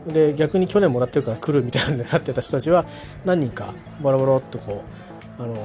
[0.08, 2.86] で逆に去年もらってるから来るみたいになってた人たちは
[3.26, 4.84] 何人かボロボロっとこ
[5.40, 5.58] うあのー、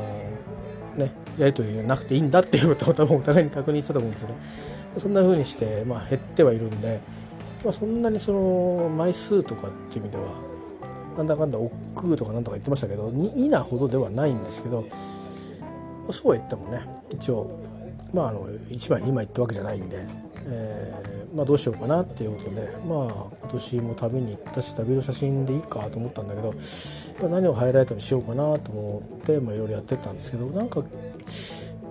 [1.38, 4.36] やり取りがなくていいんだっていうことを多分お互いに確認したと思うんですよね。
[4.96, 7.00] そんな風にして、まあ、減ってはいるんで、
[7.64, 10.54] まあ、そんなにその枚数とかっていう意味では
[11.16, 14.84] なんだかんだ億劫とかなんとか言ってましたけど 2, 2なほどではないんですけど
[16.10, 17.58] そうは言ってもね一応
[18.12, 19.96] まああの1枚2枚ってわけじゃないんで、
[20.46, 26.54] えー、まあ、どうしようかなっていうことでまあ今年も旅に行ったし旅の写真でいいかと思ったんだけど、
[27.28, 30.82] 何をハイライトにしようかなと思っていろいろやってたんですけどなんか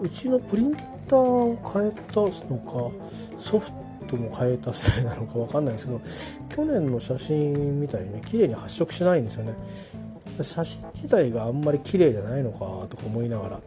[0.01, 0.75] うちのプリン
[1.07, 3.05] ターを変えたのか
[3.37, 3.71] ソフ
[4.07, 9.53] トも変えたせいなのか分かんないんですけど去年の写真みたいにね綺麗に発色しないんですよね。
[10.41, 12.57] 写真自体があんまり綺麗じゃないのか
[12.89, 13.59] とか思いながら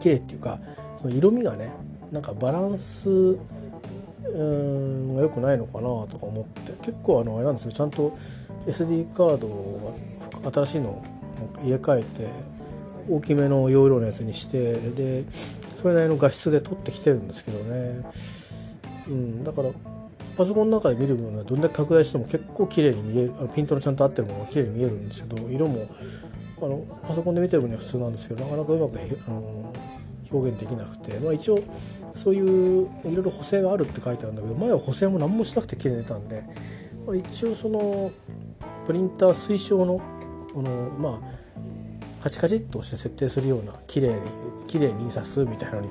[0.00, 0.58] 綺麗っていうか
[0.96, 1.72] その色味がね
[2.10, 7.72] なんかバランスうんが良くないのかなとか思って結構あのあれなんですよ。
[7.72, 8.10] ちゃんと
[8.66, 9.94] SD カードを
[10.52, 11.02] 新しいのを
[11.60, 12.28] 入れ替えて
[13.08, 15.24] 大きめの容量のやつにしてで
[15.74, 18.04] それなりの画質で撮ってきてるんですけどね、
[19.08, 19.70] うん、だから
[20.36, 25.88] パソコンの中で見る分はどんだけ拡大しても結構綺麗に見えるあのピントのちゃんと合ってるものが綺麗に見えるんですけど色も
[26.58, 29.72] あのパソコンで見てる分には普通なんですけどなかなかうまくあの
[30.30, 31.58] 表現できなくて、まあ、一応
[32.14, 36.44] そういういろいろ補正があるって書いてあるんだけど前は補正も何もしなくて綺麗に出たんで、
[37.06, 38.10] まあ、一応その
[38.86, 40.00] プリンター推奨の
[40.54, 41.41] このまあ
[42.22, 44.20] カチカチっとして設定するような綺麗に
[44.68, 45.88] 綺麗に印刷するみたいなのに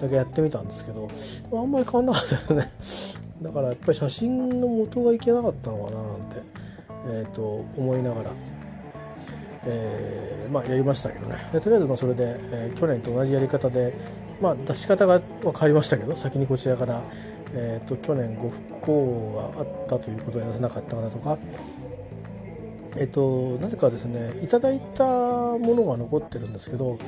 [0.00, 1.10] だけやってみたんですけど
[1.52, 3.24] あんまり変わんなかったですね。
[3.42, 6.36] だからやっぱり写真の元がいけなかったのかななんて、
[7.08, 8.30] えーと、思いながら、
[9.66, 11.36] えー、まあ、やりましたけどね。
[11.52, 13.92] でとりあえずまあそれで、えー、去年と同じやり方で、
[14.40, 17.02] まあ、出し方が変わりましたけど先にこちらから、
[17.52, 21.36] えーと去年ご不幸があったということで出せなかった方とか
[22.96, 26.98] えっと、なぜかですねいただいたものが残ってるんですけど、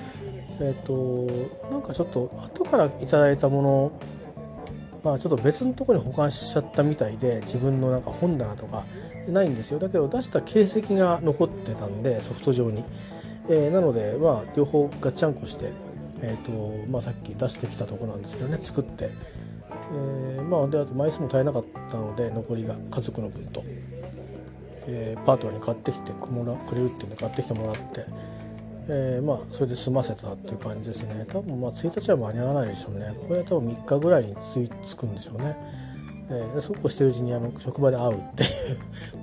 [0.61, 0.92] えっと、
[1.70, 3.92] なんかちょっと後からいただいたもの
[5.07, 8.83] まあちょっと別のとこに保管しちゃったみたいで自分のなんか本棚とか
[9.29, 9.79] ないんですよ。
[9.79, 12.85] だけど出した形跡が残ってたんでソフト上に、
[13.49, 15.72] えー、なのでまあ両方ガッチャンコして、
[16.22, 19.11] えーとまあ、さっき出してきたとこなんですけどね作って、
[19.92, 23.62] えー、まあであと枚数も足りなかったので残りが家族の分と。
[24.88, 28.05] えー、パートナーに買ってきてくもらくれるっていうんで買ってきてもらって、
[28.88, 31.27] えー、まあそれで済ませたっていう感じですね。
[31.29, 33.12] 多分まあ1日は間に合わないでしょうね。
[33.27, 35.57] これは多分3日ぐらいについつくんでしょうね、
[36.31, 38.51] えー、そうこうしてるうちにあの職場で会うっていう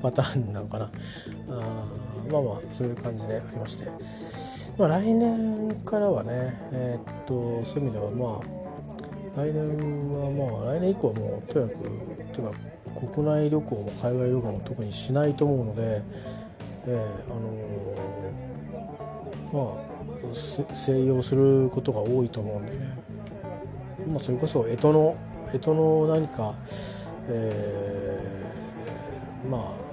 [0.02, 0.86] パターンなのかな。
[0.86, 0.90] あ
[2.32, 3.86] まあまあそういう感じでありまして、
[4.78, 6.32] まあ、来年からはね
[6.72, 9.68] えー、っとそういう意味ではまあ来年
[10.14, 11.84] はまあ来年以降はもうとにかく
[12.34, 16.02] とにかく国内旅行も海外旅行も特にしないと思うので、
[16.88, 17.36] えー、あ
[19.58, 19.94] のー、まあ
[20.34, 22.78] 静養することが多いと思うんでね、
[24.08, 25.16] まあ、それこそ干支の
[25.52, 26.56] 干支の何か、
[27.28, 29.84] えー、まあ、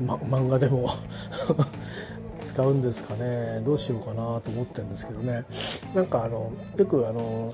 [0.00, 0.88] ま、漫画でも
[2.38, 3.60] 使うんですかね。
[3.64, 5.44] どうしようかなと思ってるんですけどね。
[5.94, 7.50] なんかあのよくあの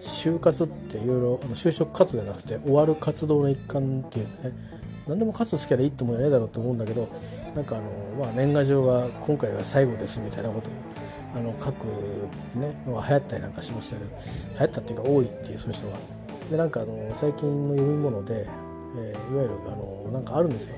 [0.00, 4.80] 就活っていろいろ就職活動じゃなくて終わる活動の一環っていうね。
[5.06, 7.08] 何でも活つけりゃいいってもんじゃねえだろうと思うんだけど
[7.56, 10.72] なんかあの、まあ、年賀状が今回が最後ですみたいなことを
[11.34, 11.86] あの書く、
[12.54, 15.96] ね、のが流行ったりなんかしましたけど流行ったっていうか多いっていうそういう人が。
[16.50, 18.46] でなんかあの最近の読み物で、
[18.96, 20.76] えー、いわゆるあのなんかあるんですよ。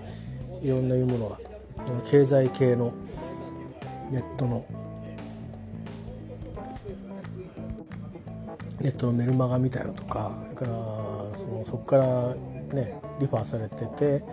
[0.63, 1.39] いろんな読み物が。
[2.05, 2.93] 経済系の
[4.11, 4.65] ネットの
[8.81, 10.73] ネットのメルマガみたいのとかそれから
[11.37, 12.35] そのそこから
[12.75, 14.25] ねリファーされてて、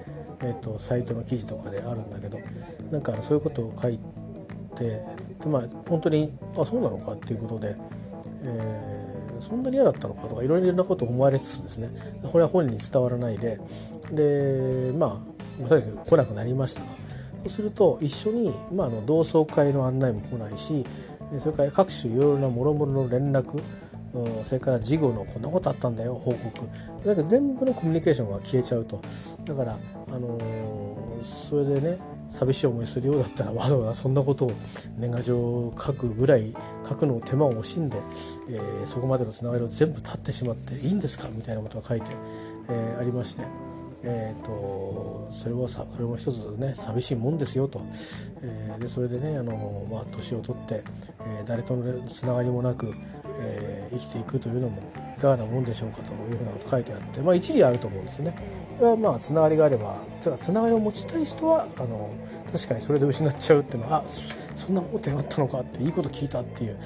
[0.41, 2.39] えーと、サイトの記事とかであるんだけど
[2.91, 3.99] なんかそういうことを書い
[4.75, 5.01] て
[5.39, 7.13] でまあ本当にあそうなのか？
[7.13, 7.75] っていうことで、
[8.43, 10.27] えー、そんなに嫌だったのか？
[10.27, 11.89] とかいろいろなことを思われつつですね。
[12.23, 13.59] これは本人に伝わらないで。
[14.11, 15.21] でま
[15.63, 16.81] あとにかく来なくなりました。
[16.81, 20.85] そうすると一緒に、まあ、あの同窓会の案内も来ないし
[21.39, 23.63] それから各種いろいろな諸々の連絡
[24.13, 26.67] うん、それから事後のこんなことあったんだよ報告。
[27.05, 29.01] だから全部のコミュニケーションが消えちゃうと。
[29.45, 34.51] だから、あのー、それでね寂しい思いするようだったらわざわざそんなことを
[34.97, 36.55] 年賀状を書くぐらい
[36.87, 37.97] 書くのを手間を惜しんで、
[38.49, 41.29] えー、そこまでのつながりを全部断ってしまっていいんですか？
[41.29, 42.11] みたいなことが書いて、
[42.69, 43.43] えー、ありまして。
[44.03, 47.81] えーと、それはさそれも一つね寂しいもんですよと、
[48.41, 50.83] えー、でそれでねあの、まあ、年を取って、
[51.19, 52.93] えー、誰とのつながりもなく、
[53.39, 54.81] えー、生きていくというのも
[55.17, 58.33] いかがなもんでしょうかというふうなこと書いてあって、まあ、一理あると思うんですね。
[58.77, 62.09] これはまあつながりがあればつながりを持ちたい人はあの
[62.53, 66.77] 確かにそれで失っちゃうっていうのはあそんな思ってなったのかっていいこと聞いたっていう、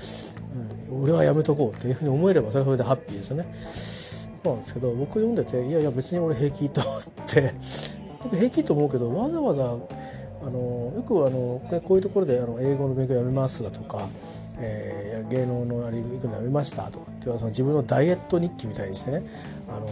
[0.90, 4.03] うん、俺はやめとこうというふうに思えればそれはそれでハッピーですよね。
[4.44, 7.54] そうなんですけど僕読んでていやいや別に俺平気と思って。
[8.24, 9.78] 僕平気と思うけどわざわざ
[10.46, 14.08] あのよくあのこういうところであの英語の勉強やめますだとか、
[14.60, 19.24] えー、芸能のあれ行くのやめましたとかっていうその自分のダイエット日記みたいにしてね
[19.70, 19.88] あの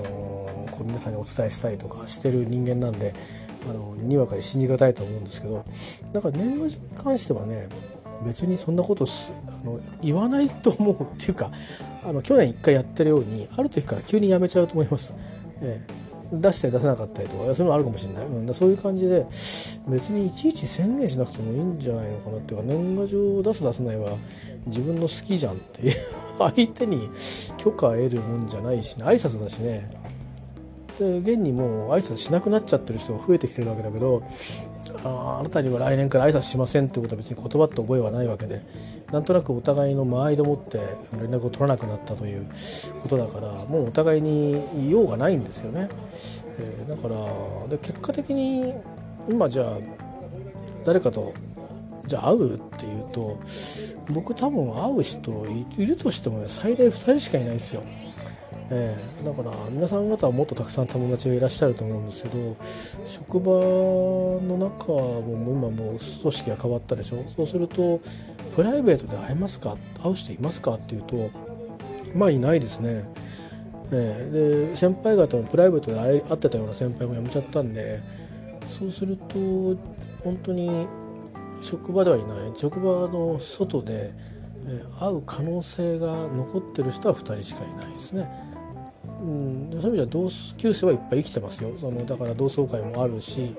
[0.72, 3.14] こう皆さんにお伝えしたりとかしてる人間なんで
[3.70, 5.66] あのにわかに信じがたいと思うんですけど
[6.14, 7.68] なんか年賀状に関してはね
[8.26, 11.52] 別にそんなことすあの言わないと思うっていうか
[12.04, 15.14] あの去年1回やってるようにある時から急にやめちゃうと思います。
[15.62, 19.26] ええ、出したり出せなかったりとかそういうのあるかもしれない、うん、だそういう感じで
[19.88, 24.18] 別にいちいち宣言しなくてもいいんじゃないのかなっていうか年賀状を出す出せないは
[24.66, 25.94] 自分の好きじゃんっていう
[26.40, 27.10] 相手に
[27.58, 29.90] 許可得るもんじゃないし、ね、挨拶だしね。
[30.98, 34.24] で現にもう挨拶しなくなっちゃってる人が増えてきてるわけだけど
[35.04, 38.62] ああなたには来年から挨拶しませんってことは別に言葉って覚えはないわけで
[39.12, 40.80] なんとなくお互いの間合いでもって
[41.20, 42.48] 連絡を取らなくなったという
[43.02, 45.90] ことだからもうお互いに用がないんですよね、
[46.60, 48.74] えー、だからで結果的に
[49.28, 49.78] 今じゃあ
[50.86, 51.34] 誰かと
[52.06, 53.40] じゃあ会うっていうと
[54.10, 55.46] 僕多分会う人
[55.78, 57.84] いるとしてもね最大2人しかいないですよ。
[58.74, 62.56] えー、だから皆さん方はもっとたくさん友達がいらっしゃると思うんですけど
[63.06, 67.22] 職場の中も今もう組織が変わったでしょ？
[67.36, 68.00] そうすると
[68.56, 69.76] プライベートで会えますか？
[70.02, 70.76] 会う人いますか？
[70.76, 71.30] っていうと
[72.16, 73.04] まあいないですね。
[73.92, 78.02] えー、で先輩方もプライベートで会ってたような先輩も辞めちゃったんで
[78.64, 79.36] そうすると
[80.24, 80.88] 本当に
[81.62, 82.52] 職場ではいない。
[82.56, 84.14] 職場の外で
[84.98, 88.51] 会う可能性が残ってる人は2人しかいないですね。
[89.22, 91.72] うん、そういう意味では同級生はいっぱい生きてますよ。
[91.80, 93.56] そのだから同窓会もあるし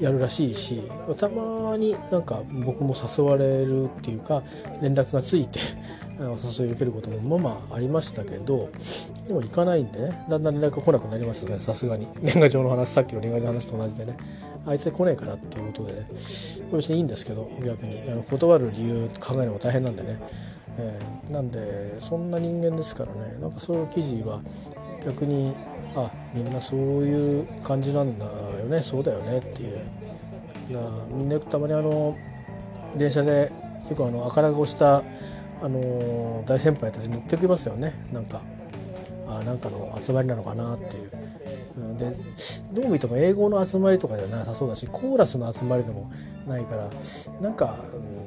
[0.00, 0.82] やるらしいし
[1.18, 4.42] たまになんか僕も誘われるっていうか
[4.80, 5.60] 連絡がついて
[6.18, 8.68] お誘い受けることもまあまあありましたけど
[9.26, 10.26] でも行かないんでね。
[10.28, 12.08] だんだん連絡が来なくなりますよねさすがに。
[12.22, 14.16] 年賀状の話さっきの年賀状の話と同じでね。
[14.66, 16.06] あいつ来ねえからっていうことで、ね、
[16.72, 18.02] 別にいいんですけど逆に。
[18.10, 20.18] あの断る理由考えるのも大変なんでね。
[20.80, 23.36] えー、なんでそんな人間ですからね。
[23.40, 24.40] なんかそういう記事は
[25.04, 25.54] 逆に
[25.94, 28.30] あみんなそういう感じなんだよ
[28.68, 28.80] ね。
[28.80, 29.78] そうだよねっていう。
[30.70, 30.80] な
[31.10, 32.16] みんなよくたまにあの
[32.96, 33.50] 電車で
[33.88, 34.98] よくあの赤ら顔した
[35.62, 37.94] あの大先輩たち乗ってきますよね。
[38.12, 38.42] なんか
[39.28, 41.10] あなんかの集まりなのかなっていう。
[41.96, 42.12] で
[42.72, 46.10] どう見ても英語の集まりとかじゃなさそうだしコーラスの集まりでも
[46.46, 46.90] ないから
[47.40, 48.17] なんか、うん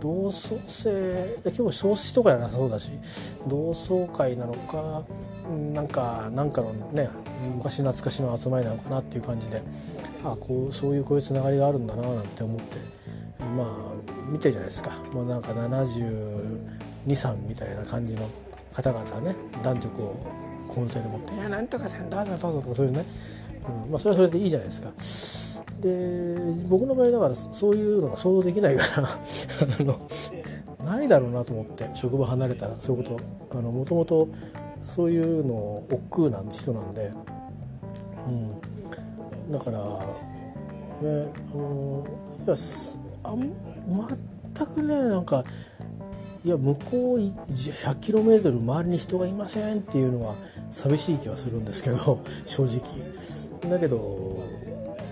[0.00, 2.92] 同窓生今日少子とかじゃなそうだし
[3.46, 5.04] 同窓会なのか
[5.72, 7.08] なんかなんかのね
[7.56, 9.62] 昔懐かしの集まりなのかなっていう感じで
[10.24, 12.78] あこうそういうこういうつながりがあるんだななんて思って
[13.56, 13.66] まあ
[14.30, 14.90] 見てるじゃないですか。
[15.12, 18.28] もうなんか723みたいな感じの
[18.72, 20.26] 方々ね男女こ
[20.68, 23.04] う混成でもって「いやなんとかせんどうぞどうぞ」とかそういうね、
[23.68, 25.68] うん、まあそれはそれでいいじゃないですか。
[25.80, 26.36] で
[26.68, 29.18] 僕の場合だからそういうのが想像できないから あ
[29.82, 29.98] の
[30.84, 34.28] ないだろうなと思って職場離れたらそういうこともともと
[34.80, 37.12] そういうのを億劫な人なんで、
[38.26, 42.04] うん、だからねあの
[42.44, 42.54] いや
[43.22, 45.44] あ全くねなんか
[46.44, 50.36] いや向こう 100km 周りに人がいませんっていうのは
[50.70, 53.68] 寂しい気はするんですけど 正直。
[53.68, 53.98] だけど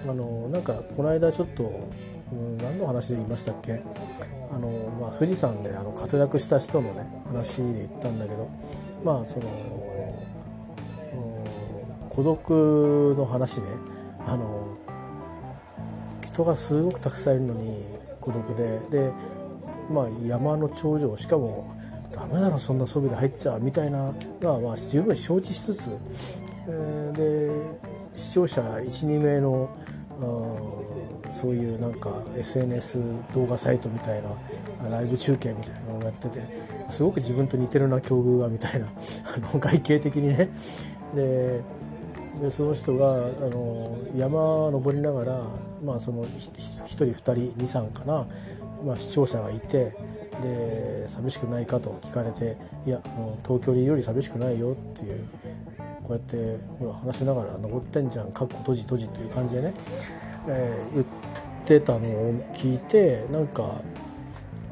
[0.09, 1.65] あのなんかこの間ちょっと、
[2.33, 3.83] うん、何の話で言いましたっけ？
[4.53, 4.69] あの、
[5.01, 8.49] まあ、富士山であの滑落した人のね話で言ったんだけど
[9.05, 9.47] まあその、
[11.13, 13.69] うん、孤独の話ね。
[14.29, 14.67] あの
[16.23, 17.73] 人がすごくたくさんいるのに
[18.21, 18.79] 孤独で。
[18.91, 19.11] で
[19.91, 21.71] まあ、山の頂上しかも
[22.13, 25.99] ダメだろそんな装備で入っちゃうみたいなのはまあ十分承知しつつ、
[26.67, 27.79] えー、で
[28.17, 29.71] 視聴者12名の
[31.31, 33.03] そういうなんか SNS
[33.35, 36.41] 動画サイトみたいなライブ中継みたいなのをやってて
[36.89, 40.51] すごく自分と似てるな境遇がみたいなあの外形的にね。
[41.15, 41.63] で
[42.41, 45.41] でその人があの山登りながら、
[45.83, 48.27] まあ、その1人2人23かな
[48.85, 49.97] まあ、視聴者がいて
[50.41, 52.57] で寂しくないかと聞かれて
[52.87, 55.27] いやあの東京にいるより寂しくないよっていう
[56.05, 59.75] こうやってほら話しながら登ってんじゃんかっこ閉じ閉じっていう感じでね、
[60.49, 61.07] えー、言っ
[61.65, 63.81] てたのを聞いてなんか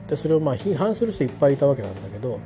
[0.06, 2.40] でそれをまあ批判する人いっぱいいたわけなんだけど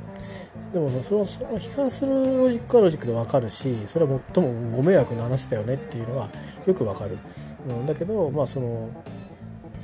[0.73, 6.29] でもそのその批判するロジックはロジックでわかるしそれは最もご迷惑な話だよねっていうのは
[6.65, 7.17] よくわかる、
[7.67, 8.89] うん、だけどまあその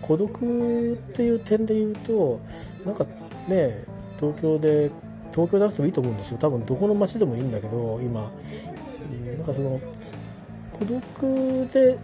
[0.02, 2.40] 孤独っていう点で言うと
[2.86, 3.04] なんか
[3.48, 3.86] ね
[4.20, 4.92] 東京で
[5.32, 8.32] 東京でなくてもいいと思うんですよ多分どこの街でもいいんだけど今、
[9.12, 9.82] うん、なんかその
[10.72, 11.98] 孤独で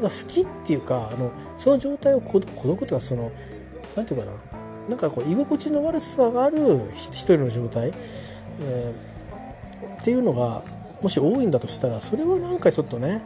[0.00, 3.32] が好きっていうかあのその状態を孤独孤独というかその
[3.96, 4.53] 何て言うかな
[4.88, 6.58] なんかこう居心地の悪さがある
[6.92, 7.92] 一人の状態、
[8.60, 10.62] えー、っていうのが
[11.02, 13.22] もし多いんだとしたらそれはなんかちょっとね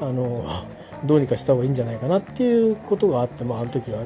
[0.00, 0.44] あの
[1.06, 4.00] どうにかした方がいいんじゃないかなっていうことがあって、まあ、あの時は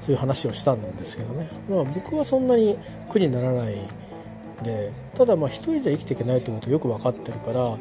[0.00, 2.78] そういう話をしたんですけどね、まあ、僕はそんなに
[3.10, 3.74] 苦にならない
[4.62, 7.76] でただまあ一人じゃ生きていけないってことよく分かってるからだっ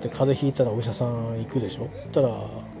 [0.00, 1.88] て風邪ひいたらお医者さん行くでしょ？
[2.12, 2.28] たら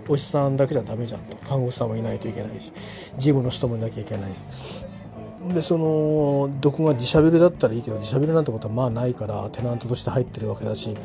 [0.08, 1.36] お医者さんだけじゃダメじゃんと。
[1.36, 2.72] 看護師さんもいないといけないし
[3.16, 4.93] ジムの人もいなきゃいけないし。
[5.52, 10.96] でそのどこが自社ビルだったらいいけど自社ビルなんてことはまあないからテナントとして入ってるわけだし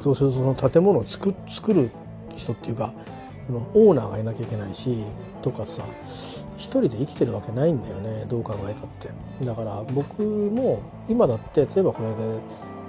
[0.00, 1.90] そうするとその建物を作作る
[2.34, 2.92] 人っていうか
[3.46, 5.06] そのオーナーがいなきゃいけないし
[5.42, 5.84] とかさ
[6.56, 9.10] 一人で生きてるわけないんだよねどう考えたって。
[9.44, 12.40] だから僕も今だって例えばこれで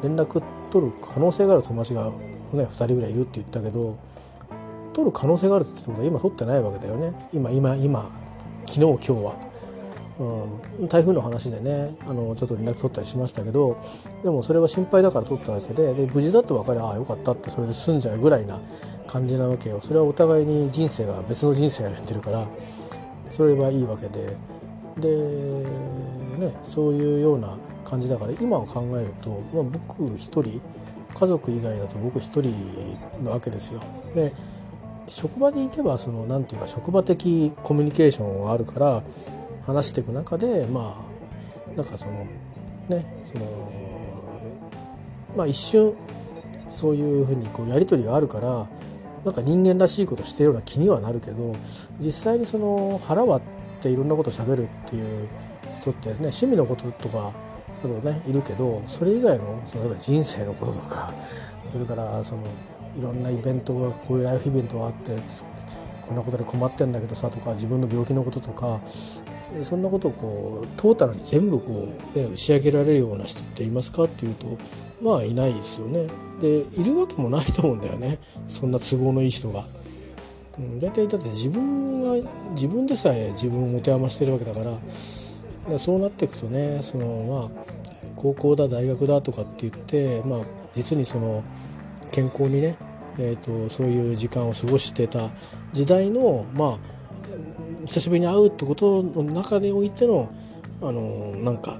[0.01, 0.41] 連絡
[0.71, 2.11] 取る可能性がある友達が、ね、
[2.53, 3.97] 2人ぐらいいるって言ったけど
[4.93, 7.13] 取る可能性があるってことは今取ってないわけだよね。
[7.33, 8.09] 今今今
[8.65, 9.46] 昨日今日は。
[10.19, 13.77] うん、台風の話でねあのちょっと連絡取ったりしましたけど
[14.23, 18.59] でもそれは心配だから取っただけでで無事だと分かりああよかったってそれで済んじゃうぐらいな
[19.05, 19.79] 感じなわけよ。
[19.79, 22.47] それはお互いに人生が別の人生がやってるから
[23.29, 24.35] それはいいわけで。
[24.97, 25.09] で
[26.39, 27.55] ねそういうような
[27.85, 30.59] 感じだから今を考えると、まあ、僕一人
[31.13, 32.51] 家族以外だと僕一人
[33.23, 33.81] なわけですよ。
[34.13, 34.33] で
[35.07, 39.03] 職場で行けばその何て言うか職場的コミュニケーションがあるから
[39.67, 40.95] 話していく中でま
[41.69, 42.25] あなんかその
[42.87, 43.71] ねその
[45.35, 45.93] まあ一瞬
[46.69, 48.67] そういうふうにこうやり取りがあるから
[49.25, 51.55] なんか人間らしいことしているような気にはなるけど
[51.99, 53.43] 実際にその腹割
[53.77, 55.27] っていろんなこと喋るっていう
[55.75, 57.33] 人ってね趣味のこととか
[57.83, 61.13] だとねいるけどそれ以外のその例えば人生のこととか
[61.67, 62.43] それからその
[62.97, 65.15] いろんなイベントがこういうライフイベントがあって
[66.01, 68.79] こんなことで困ってんだけどさとか自分の病気のこととか
[69.63, 71.65] そんなことをこうトータルに全部こ
[72.15, 74.57] う、ね、打ち上げられるような人っていますかっていうと
[75.01, 76.07] まあいないですよね。
[76.41, 79.63] でいるわけもないと思うんだよねそんな都合のいい人が。
[80.59, 84.71] うん、大体だって自分が自分でさえ自分を持て余してるわけだから
[85.69, 87.65] だそうなっていくとねそのまあ
[88.15, 90.39] 高校だ大学だとかって言ってまあ
[90.73, 91.43] 実にその
[92.11, 92.77] 健康にね、
[93.19, 95.29] えーとそういう時間を過ごしてた
[95.73, 96.96] 時代のまあ
[97.87, 100.29] 久しぶりに会うってことの中でおいての
[100.81, 101.77] あのなんか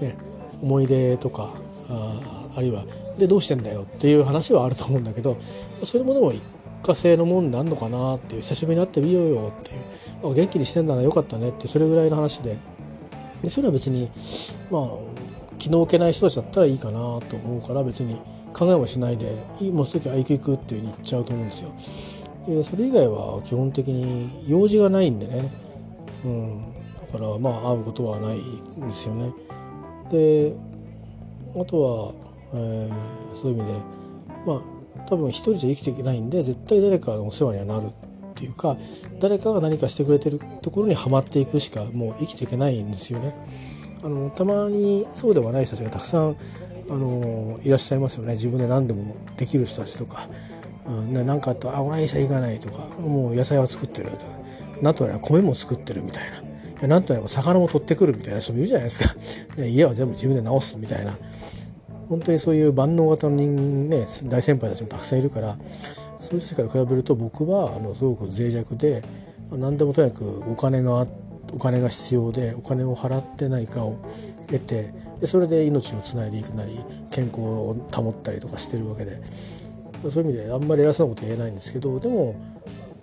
[0.00, 0.16] ね
[0.62, 1.52] 思い出とか
[1.88, 2.84] ああるいは
[3.18, 5.36] でどうしてんだよっていう話はあると思うんだけど
[5.84, 6.42] それもでも一
[6.82, 9.74] 過性のもんなんのかなっていう久しぶりに会ってみようよってい
[10.22, 12.56] う元気にしてんならよかったねってそれぐらいの話で
[13.42, 14.10] でそれは別に
[14.70, 14.88] まあ
[15.58, 18.20] 気の置けない人たちだったらいいかなと思うから別に
[18.54, 22.15] 考えもしないでいい持つ時は行く行くっていうふうに言っちゃうと思うんですよ。
[22.46, 25.50] でそれ以外は基本的に用事がないんでね、
[26.24, 26.72] うん、
[27.12, 29.32] だからまあ会うことはないんですよね。
[30.10, 30.56] で
[31.60, 32.12] あとは、
[32.54, 33.78] えー、そういう意味で
[34.46, 37.90] まあ多分一人じゃ生きていけないんで絶対誰かのお世話にはなるっ
[38.34, 38.76] ていうか
[39.18, 43.34] 誰かが何かしてくれてるところにはまっていくしかもう生きていけないんですよね。
[44.04, 46.36] あのたまにそうではない人たちがたくさん
[46.88, 50.28] あのいらっしゃいますよね自分で何でもできる人たちとか
[51.12, 54.18] 何、かあったら「あおいしゃいかない」とか「もう野菜は作ってる」と。
[54.18, 54.24] か
[54.82, 56.38] 「なんとなら米も作ってる」みたいな。
[56.38, 59.14] いやなんとなく魚も取ってくるみたいな人もいるじゃないですか。
[59.64, 61.16] 家は全部自分で直すみたいな。
[62.08, 65.56] 本当にそういう万能型の人ね大先輩たちもたくさんいるから
[66.20, 69.02] そういう人たちから比べると僕はあのすごく脆弱で
[69.50, 71.06] 何でもとにかくお金が
[71.52, 73.98] お金が必要でお金を払ってないかを
[74.46, 76.72] 得てでそれで命をつないでいくなり
[77.10, 79.20] 健康を保ったりとかしてるわけで。
[80.08, 82.34] そういう意味であんまり偉そうなこと言えないんですけどでも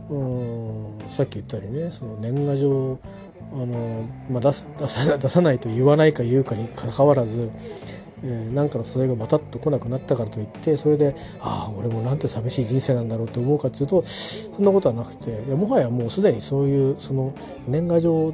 [0.10, 3.00] うんさっき言ったようにねその年賀状
[3.54, 7.52] あの、まあ、出す出さ出さないと言わないか言うかにかかわらず
[8.26, 17.36] えー、かの素材がバタッと来なくなったからといってそれでああ俺もなんて寂しい人生なんだろうと思うかっていうとそんなことはなくていやもはやもうすでにそういうその
[17.68, 18.34] 年賀状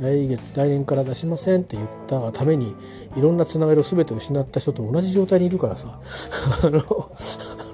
[0.00, 2.64] 来月来年から出しませんって言ったがために
[3.14, 6.00] いろんなつながりを全て失った人と同じ状態にいるからさ。
[6.64, 6.80] あの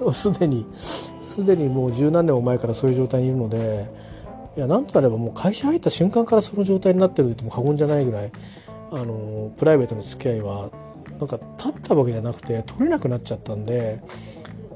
[0.07, 3.89] もうすでにすでにもう十何年も前からそういう状態にいるので
[4.55, 8.31] いやなんとなればもう会社入った瞬間からその状態になってると言っても過言じゃないぐらい
[8.93, 10.71] あのプライベートの付き合いは
[11.19, 14.01] なんか立ったわけじゃなくて取れなくなっちゃったんで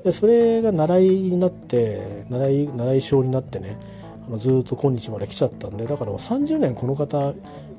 [0.03, 3.79] でそれが習いになって習い習い性になってね
[4.27, 7.31] あのずっと今日まで来ちゃったんでだからもう30年この方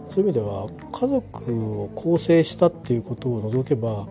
[0.08, 4.06] そういう意味では家族を構成したっていうことを除けば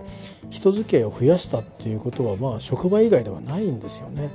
[0.52, 4.30] 人付き合いを増やしたっていうことはまあ職場以外ではないんですよね。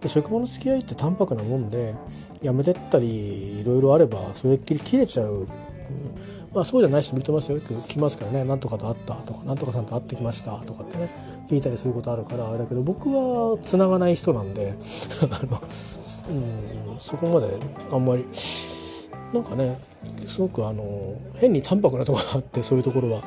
[0.00, 1.94] で職場の付き合いって淡白なもんで
[2.40, 5.46] 辞めてったりいろいろあればそれっきり切れちゃう。
[6.54, 7.58] まあそうじゃない人もいると思いますよ。
[7.58, 11.10] よく来ますからね「なんとかと会った」とか「なんとかさんと会ってきました」とかってね
[11.46, 14.74] 聞いたりすることあるからだけど僕はつながない人なんで
[15.30, 17.48] あの、うん、そこまで
[17.92, 18.24] あんまり
[19.34, 19.78] なんかね
[20.26, 23.22] すごくあの変に淡白なところがあってそういうところは。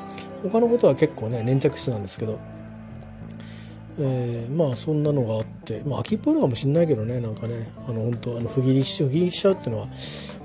[0.49, 2.39] 他のことは結構ね粘着質なんですけど。
[3.99, 5.83] えー、まあそんなのがあって。
[5.85, 7.55] まあ秋っぽいのかもしんないけどねなんかね。
[7.87, 9.87] あの本当あの不義理し不義理しちゃうっていうのは。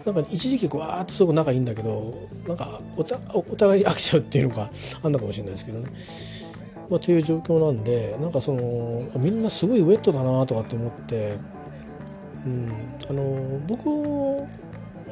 [0.05, 2.15] なんか一時期わーっとすごく仲いいんだけど
[2.47, 4.71] なんかおたお互いに飽きちゃうっていうのが
[5.03, 5.87] あんなかもしれないですけどね。
[6.89, 11.39] まあ、という状況なんでなんかそのみんなすごいウェットだなとかって思って、
[12.47, 12.73] うん、
[13.11, 13.83] あの僕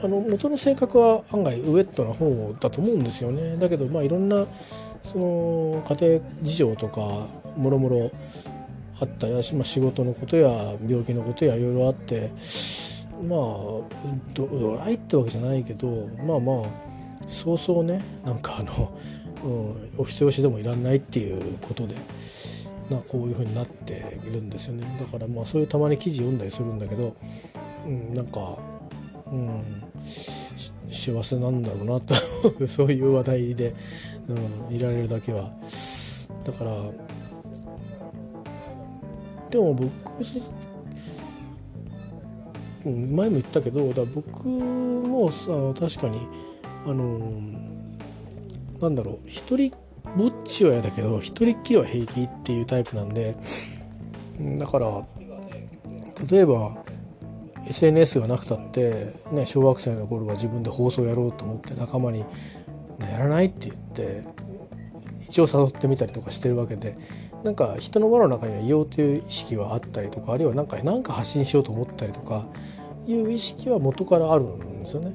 [0.05, 4.47] あの元の性格は案外ウェットな方だと思うんですよねだけどまあいろんな
[5.03, 7.01] その家庭事情とか
[7.57, 8.11] もろもろ
[9.01, 12.31] あったり、まあ、仕事のことや病気のことやいろいろあって
[13.27, 13.39] まあ
[14.35, 18.93] ドライってわけじゃないけどまあまあそうそうねなんかあの、
[19.43, 21.95] うん、お人よしでもいらないっていうことで。
[22.91, 27.17] なこういう風になっているんですよねだからまあそういうたまに記事読んだりするんだけど、
[27.87, 28.59] うん、なんか、
[29.35, 29.63] うん、
[30.91, 32.15] 幸せなんだろうなと
[32.69, 33.75] そういう話題で、
[34.29, 35.51] うん、いられるだけは。
[36.45, 36.71] だから
[39.51, 39.91] でも僕
[42.85, 46.29] 前も言ったけどだ僕もさ確かに
[46.87, 47.41] あの
[48.81, 49.75] なんだろう一人
[50.17, 53.37] ぼっちは嫌だけど一人っきりは平気っていうタイプなんで
[54.59, 55.07] だから
[56.31, 56.84] 例えば
[57.69, 62.21] SNS がなくたって、ね、小学生の頃は自分で放送やろうと思って仲間に
[63.01, 64.23] 「やらない?」って言って
[65.29, 66.97] 一応誘ってみたりとかしてるわけで
[67.43, 72.47] なんか人の輪の中には言おうという意識はあったりとかあるいは何か何か発信しようと思ったりとか
[73.07, 75.13] いう意識は元からあるんですよね。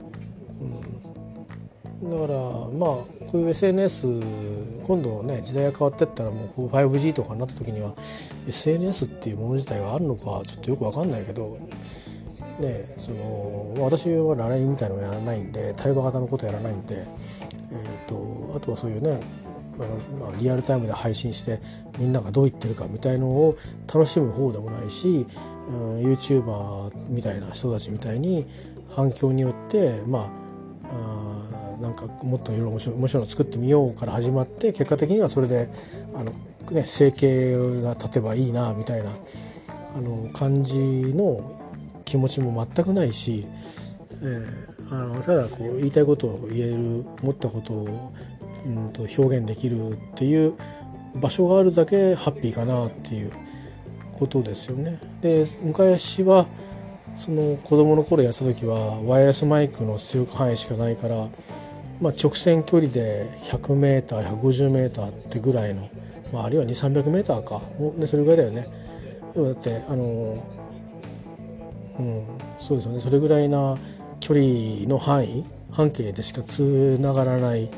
[2.02, 4.08] うん、だからまあこういう SNS
[4.86, 7.94] 今度ね時代が変わってったらもう 5G とかになった時には
[8.48, 11.58] SNS っていうもの自体があるのかちょっとよく分かんないけど
[12.60, 19.20] ねその私は LINE みたいなのやらないんで対話型のことやらないんで、えーと、あとはそういうね
[20.20, 21.62] まあ、リアルタイムで配信して
[21.98, 23.56] みんながどう言ってるかみたいのを
[23.88, 25.26] 楽しむ方でもないし、
[25.70, 28.46] うん、YouTuber みたいな人たちみたいに
[28.94, 30.30] 反響によってまあ
[30.92, 35.70] あなんかもっといろいろ面白い面白いの作ってみようから始まって結果的にはそれで
[36.14, 36.32] あの、
[36.72, 39.12] ね、生計が立てばいいなみたいな
[39.96, 40.80] あの感じ
[41.16, 41.59] の
[42.10, 43.46] 気持ちも全くないし、
[44.22, 48.14] えー、あのただこう言いたいことを言える思ったことを、
[48.66, 50.54] うんと、表現できるっていう
[51.16, 53.32] 場所があるだけハッピーかなっていう
[54.14, 55.00] ことですよね。
[55.22, 56.48] で昔は
[57.16, 61.30] その子供の頃やった時はワイヤレスマイクの出力範囲しかないから
[62.02, 65.90] まあ、直線距離で 100m150m ってぐらいの、
[66.32, 67.62] まあ、あるいは2 3 0 0ーか、
[67.98, 68.68] ね、それぐらいだよね。
[69.36, 70.44] だってあの
[72.00, 72.24] うん
[72.58, 73.78] そうですよねそれぐらいな
[74.20, 77.70] 距離の範囲半径でしかつながらない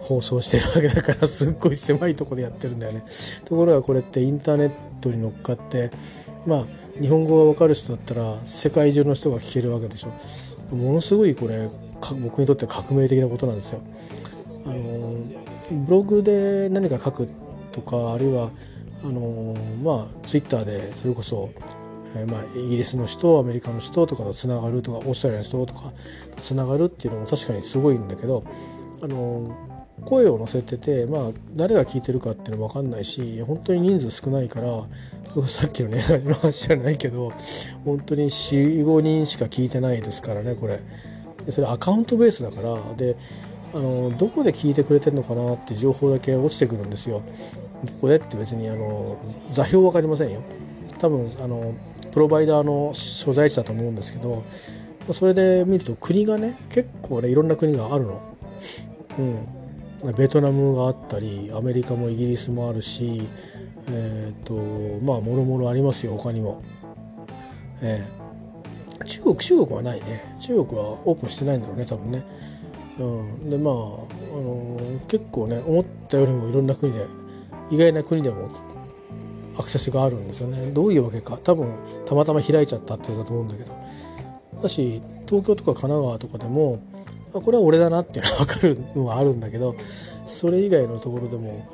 [0.00, 3.04] 放送してるわけだからすっごい狭いとこでやってるんだよね。
[3.46, 5.90] ところがこれってインターネットに乗っかって
[6.46, 6.66] まあ
[7.00, 10.74] 日本語が分かる人だったら世界中の人が聞けるわけでしょ。
[10.74, 11.68] ものすごいこれ
[12.22, 13.80] 僕にとって革命的なことなんですよ。
[14.66, 15.16] あの
[15.86, 17.28] ブログで何か書く
[17.72, 18.50] とかあるいは
[19.02, 21.50] あのまあツイッターでそれこそ
[22.16, 25.92] えまあ、イギリスの人アメリカの人とかとつながるとかオーストラリアの人とか
[26.36, 28.44] とつながるっていうのも確かにすごいんだけど
[29.02, 29.54] あの
[30.04, 34.84] 声を載せてて、まあ、誰が聞いてるかっていうのも分かんないし本当に人数少ないから
[35.46, 37.32] さっきのねの 話じゃないけど
[37.84, 40.80] 本当に45人しか聞いてないですからねこれ
[41.46, 43.16] でそれアカウントベースだからで
[43.74, 47.22] あのどこで聞いてくれてるのかなって情報だけ落ちてくるんですよ。
[47.86, 49.16] ここでって別にあの
[49.50, 50.40] 座標分かりませんよ。
[51.00, 51.74] 多分あの
[52.14, 54.44] プロバイダーの所在地だと思うんですけど
[55.12, 58.22] それで見ると国がね結構ねいろんな国があるの。
[59.18, 63.28] うん、ベトナムがあったりアメリカもイギリスもあるし
[63.88, 66.62] えっ、ー、とまあもろもろありますよ他にも。
[67.82, 72.22] えー、中国中国はないね中国はオープンしてないんだろうね多分ね。
[73.00, 77.04] うん、でまあ、あのー、結構ね思ったよりもいろんな国で
[77.72, 78.48] 意外な国でも
[79.56, 80.70] アクセスがあるんですよね。
[80.72, 81.38] どういうわけか。
[81.42, 81.68] 多分
[82.04, 83.72] たまたま開いちゃったってやつだと思うんだけど。
[84.62, 86.80] だし東京とか神奈川とかでも
[87.34, 89.74] あこれは俺だなっていうのは分かるのはあるんだけど
[90.24, 91.68] それ以外のところでも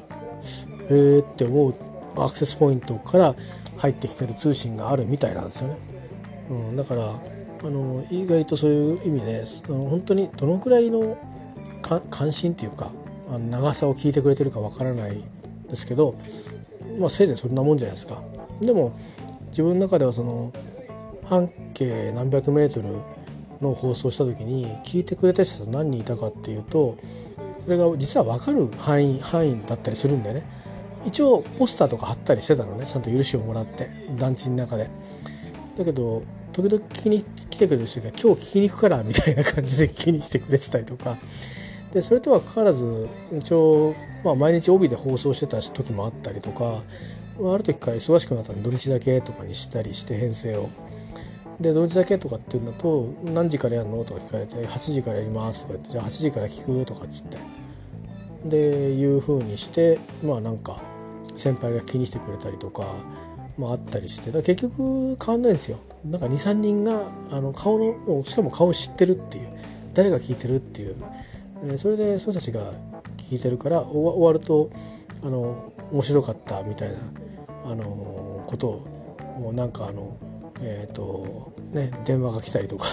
[0.90, 1.74] へえって思う
[2.16, 3.34] アクセスポイントから
[3.78, 5.76] 入ってきてる通信があるみたいなんですよね。
[6.50, 7.04] うん、だから
[7.62, 11.16] あの意外とそういう意味で本当にどのくらいの
[12.10, 12.90] 関心っていうか
[13.50, 15.22] 長さを聞いてくれてるかわからない
[15.68, 16.16] ですけど
[16.98, 18.22] まあせいぜいそんなもんじゃないですか。
[18.60, 18.92] でも
[19.48, 20.52] 自分の中ではその
[21.24, 22.88] 半径何百メートル
[23.60, 26.96] の放送した時に聞いてくれた人が何人いたかっていうと
[27.64, 30.44] それが実は分かる範囲範囲だったりするんだよね。
[31.06, 33.88] 一応ポスターとか貼ったりしてたのねちゃんと許しをもらって
[34.18, 34.88] 団地の中で。
[35.76, 36.22] だけど
[36.52, 41.16] 時々聞きに来てくれる人が「今日聞きに行くから」みたいな感じで聞きに来てくれてたりとか
[41.92, 46.82] でそれとはかかわらず一応、まあ、毎日帯で放送してた時もあったりとか
[47.38, 50.68] ある時から忙しくなったんで土日だけとかにしたりして編成を。
[51.58, 57.36] で土日だけとかっていうんだと「何時からやるの?」とか聞かれて「8時からやります」とか言って「じゃあ8時から聞く?」とかっつって
[58.46, 58.58] で
[58.94, 60.80] いうふうにしてまあなんか
[61.36, 62.84] 先輩が気にしてくれたりとか、
[63.58, 69.48] まあ、あったりしてだ結局変わんないんですよなんか23人があの顔のしかも顔知ってるっていう
[69.92, 70.96] 誰が聞いてるっていう、
[71.64, 72.72] え、それでその人たちが
[73.16, 74.70] 聞いてるから終わると
[75.22, 76.96] あの面白かったみたいな
[77.66, 80.16] あのことをもうなんかあの
[80.62, 82.86] えっ、ー、とね電話が来たりとか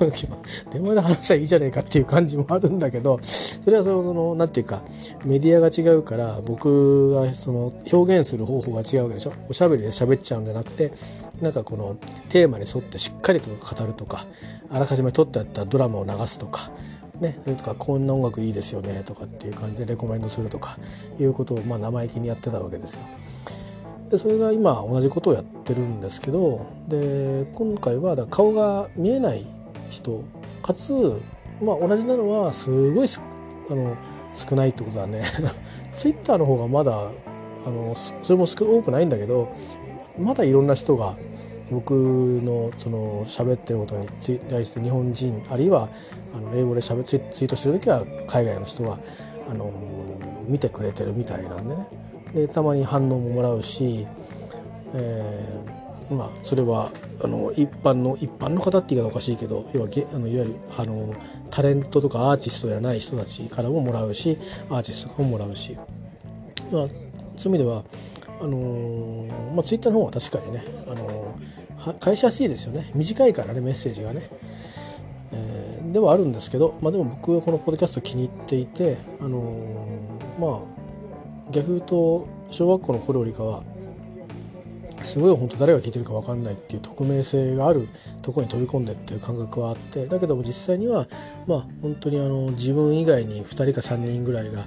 [0.72, 4.82] 電話で話したらいいじゃねえかっていう感じもあるんだけどそれはその何て言うか
[5.24, 9.32] メディアが違うから僕がその表現する方法が違うわけでしょ。
[9.48, 10.92] おしゃべりで喋っちゃうんじゃなくて
[11.40, 11.96] なんかこの
[12.28, 14.26] テーマに沿ってしっかりと語るとか
[14.70, 16.70] あらかじめ撮ってあったドラマを流すとか
[17.20, 20.76] ね、それとかこんな音楽いいですよねとかっていう感じでレコメンドするとか
[21.18, 23.02] いうことをまあ生意気にやってたわけですよ。
[24.08, 29.44] でそれが今同じことをやってるんですけどで今回はだ顔が見えない
[29.90, 30.24] 人
[30.62, 30.92] かつ、
[31.60, 33.08] まあ、同じなのはすごい
[33.70, 33.96] あの
[34.34, 35.22] 少ないってことだね
[35.94, 37.10] ツイッターの方がまだ
[37.66, 39.48] あのそれも多くないんだけど
[40.18, 41.16] まだいろんな人が
[41.70, 41.92] 僕
[42.42, 44.08] のその喋ってることに
[44.50, 45.88] 対して日本人あるいは
[46.34, 48.98] あの英語でしゃべツイートしてる時は海外の人が
[49.50, 49.72] あの
[50.46, 51.86] 見てくれてるみたいなんでね。
[52.34, 54.06] でたまに反応ももらうし、
[54.94, 56.90] えー、まあそれは
[57.22, 61.14] あの一般の一般の方って言い方おかしいけど要はあのいわゆるあの
[61.50, 64.38] タレントとかアーティストじゃない人たちからももらうし
[64.70, 65.84] アーティストとかももらうし、まあ、
[66.72, 66.88] そういう
[67.46, 67.82] 意味では
[68.40, 72.90] あのー、まあ、ツイッターの方は確かにね、あのー、返しやすいですよね。
[72.94, 74.28] 短いからねメッセージがね、
[75.32, 79.42] えー、ではあるんですけど、まあ、でも僕はこのポッドキャスト気に入っていて、あの
[80.38, 83.62] まあ逆言うと小学校の頃よりかは
[85.04, 87.88] すごい本当誰が聞いてるか分かんないっていう匿名性がある
[88.22, 91.06] とこに飛び込んでっていう感覚はあってだけども実際には
[91.46, 94.66] まあ本当にあの自分以外に2人か3人ぐらいが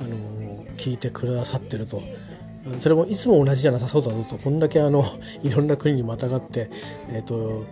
[0.00, 2.02] あの聞いてくださってると。
[2.80, 4.36] それもいつも同じじゃなさそうだぞと。
[4.36, 5.04] こんだけあの
[5.42, 6.70] いろんな国にまたがって、
[7.10, 7.64] えーと、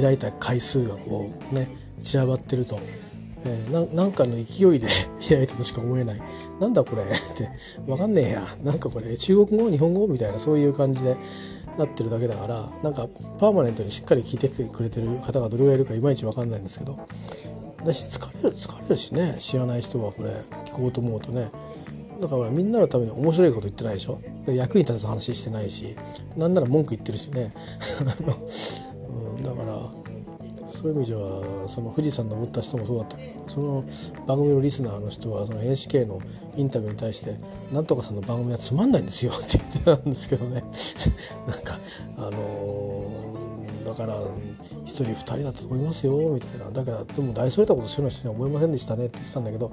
[0.00, 1.68] 開いた回数がこうね
[2.02, 2.78] 散らばってると、
[3.44, 4.86] えー、なんかの勢いで
[5.28, 6.20] 開いたとしか思えない。
[6.60, 7.02] なんだこれ？
[7.04, 7.48] って
[7.86, 8.46] 分かんねえや。
[8.62, 9.70] なんかこれ中国語？
[9.70, 10.06] 日本語？
[10.06, 11.16] みたいなそういう感じで
[11.78, 16.96] なってるだけだからなんかパーマネントにしっかり聞いてきてくれてる方がどれぐらいいるかいまいち分かんないんですけど。
[17.84, 19.34] だし疲れる疲れるしね。
[19.38, 20.30] 知らない人はこれ
[20.64, 21.50] 聞こうと思うとね。
[22.20, 24.18] だからみんなのために面白いこと言ってないでしょ？
[24.52, 25.96] 役に立つ話してないし
[26.36, 27.52] なんなら文句言ってるしね。
[29.36, 29.78] うん、だから
[30.68, 33.16] そういう意味ではその富士山登った人もそうだった。
[33.16, 33.84] けどその
[34.26, 36.20] 番組のリスナーの人はその NHK の
[36.56, 37.36] インタビューに対して
[37.72, 40.64] 「なんとかさんの番組はつまんないんですよ」 って言ってたんですけどね。
[41.46, 41.78] なんか
[42.16, 46.16] あのー、だから1人2人だったと思いますよ。
[46.16, 46.70] みたいな。
[46.70, 49.06] だからでも大それたことするような人には思いませんでしたね。
[49.06, 49.70] って言ってたんだけど。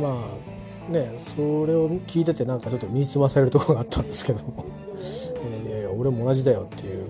[0.00, 0.53] まあ
[0.88, 4.42] ねそれを聞いててなんかちょっと身につまされるとこがあったんですけど。
[4.44, 4.64] も、
[4.98, 7.06] えー、いやいや俺も同じだよっていう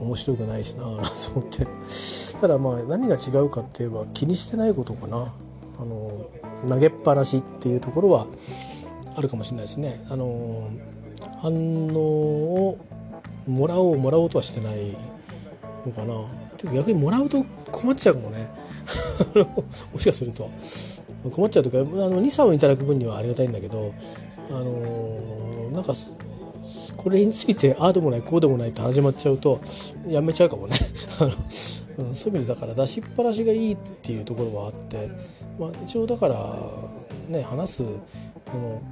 [0.00, 1.02] 面白くないしなと思っ
[1.50, 1.66] て。
[2.40, 5.32] ただまあ何が違うかって言えば気にしてないことかな。
[5.76, 6.10] あの
[6.68, 8.26] 投げっぱなしっていうところは
[9.16, 10.04] あるかもしれないですね。
[10.08, 10.68] あの
[11.42, 11.52] 反
[11.94, 12.78] 応を
[13.46, 14.96] もらおうもらおうとはしてない
[15.86, 16.14] のかな。
[16.72, 18.48] 逆にもらうと困っちゃうかもね。
[19.92, 20.48] もしかすると。
[21.30, 23.94] 困っちゃうとかあの23をいただく分にはありがたいんだけど
[24.50, 25.92] あのなんか
[26.96, 29.60] これについてああでもないこうでもないって始まっちゃうと
[30.06, 30.76] やめちゃうかもね。
[31.20, 31.30] あの、
[32.14, 35.10] そういう意味でだから出しっぱなしがいいっていうところはあって、
[35.58, 36.58] まあ、一応だから
[37.28, 37.90] ね話すこ
[38.56, 38.82] の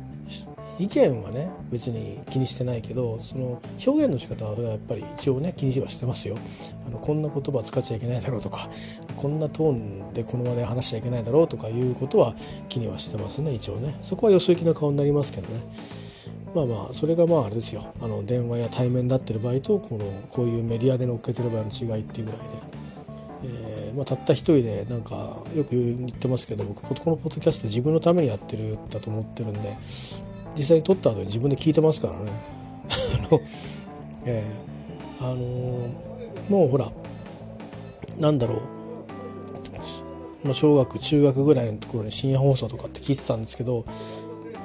[0.79, 6.37] 意見はね別に気にしてないけどその表現の仕方はやっぱり一応ね気にはしてますよ。
[6.87, 8.69] あのこんな言葉使っちゃいけないだろうとか
[9.17, 12.35] こんなトーンでこの場で話しちゃいけないだろうとかいうことは
[12.69, 13.97] 気にはしてますね一応ね。
[14.03, 15.61] そこはよそ行きな顔になりますけどね。
[16.55, 17.93] まあまあそれがまああれですよ。
[18.01, 22.82] あの電話や対面だってる場合とこのこういうメディアで乗っけてる場合の違いっていうぐらいで、
[23.45, 29.77] えーまあ、たった一人でなんかよく言ってますけど僕このポッドキャスト自分のためにやってるだと思ってるんで
[30.57, 32.33] 実際に撮った後に自分で聞いてますからね。
[33.29, 33.41] あの、
[34.27, 36.91] えー、あのー、もうほら
[38.19, 38.61] なんだろう。
[40.45, 43.85] まあ小学中学ぐらいのところに深夜放送とかって聞いてたんですけど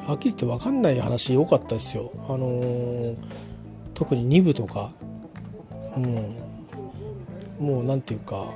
[0.08, 2.12] はっきり言って分かんない話多かったですよ。
[2.28, 3.16] あのー、
[3.94, 4.92] 特に2部とか、
[5.96, 6.36] うん、
[7.60, 8.48] もう何て言うか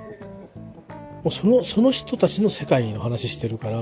[1.23, 3.81] もうそのその人たちの世界の話してるから、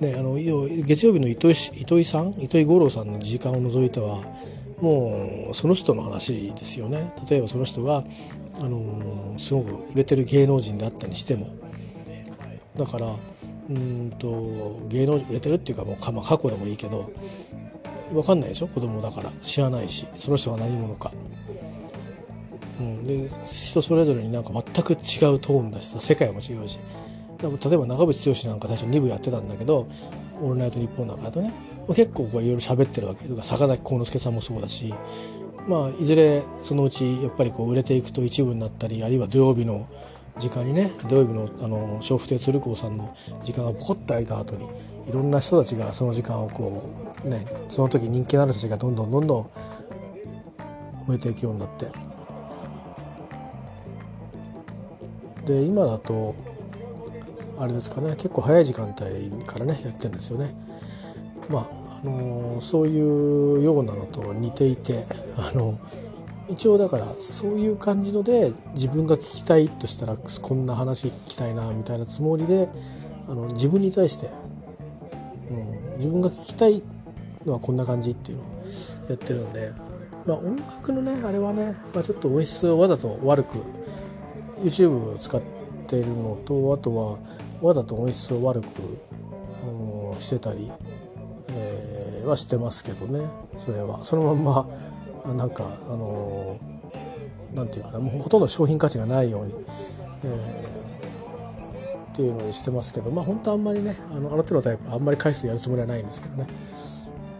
[0.00, 4.22] ね、あの月曜日の糸井糸井さん糸井五郎さんの時間を除いては
[4.80, 7.14] もうその人の話ですよね。
[7.30, 8.04] 例えばその人が、
[8.60, 11.48] あの、すごく売れてる芸能人であったにしても。
[12.76, 13.06] だから
[13.70, 17.10] うんと芸能人売れてるっていうかもう、まあ、過去でもいいけど
[18.12, 18.68] 分かんないでしょ？
[18.68, 19.30] 子供だから。
[19.40, 20.06] 知らないし。
[20.16, 21.10] その人が何者か。
[22.78, 26.78] うん、で人それぞれになんか全く違うトーンだしさ世界も違うし。
[27.38, 29.86] でも例えば長渕剛なんか最初2部やってたんだけど
[30.40, 31.52] 「オールナイトニッポン」なんかだとね
[31.88, 33.26] 結構いろいろ喋ってるわけ。
[33.26, 34.94] とか坂崎幸之助さんもそうだし。
[35.68, 39.86] まあいずれそのうちやっぱりこう売れていくと一部になったりあるいは土曜日の
[40.38, 44.68] 時間にね土曜日のあの笑福亭鶴光さんの時間がポコッと空いた後に
[45.08, 46.82] いろんな人たちがその時間をこ
[47.24, 49.50] うねその時人気のある人たちがどんどんどんどん
[51.06, 51.86] 燃えていくようになって
[55.46, 56.34] で今だと
[57.58, 60.54] あれですかね結構早い時間帯からねやってるんですよね。
[61.48, 65.78] まああのー、そういうようなのと似ていてあの
[66.48, 72.68] 一応だからそういう感じので自分が聞きたいとしたらこんな話聞きたいなみたいなつもりで
[73.28, 74.30] あの自分に対して、
[75.50, 76.82] うん、自分が聞きたい
[77.46, 78.46] のはこんな感じっていうのを
[79.08, 79.72] やってるんで、
[80.26, 83.62] まあ、音楽のねあれはね、まあ、ちょっと音質をわざと悪く
[84.62, 85.40] YouTube を使っ
[85.86, 87.18] てるのとあとは
[87.62, 88.66] わざと音質を悪く、
[89.66, 90.70] うん、してたり、
[91.48, 93.26] えー、はしてますけどね。
[93.56, 94.02] それは。
[94.04, 96.58] そのまんまなんかあの
[97.54, 97.98] なんていうかな。
[97.98, 99.54] もうほとんど商品価値がないように、
[100.24, 103.10] えー、っていうのにしてますけど。
[103.10, 106.46] まあ本当あんまりねあのあの手のタイプあんまり回数やるつもりはないんですけどね。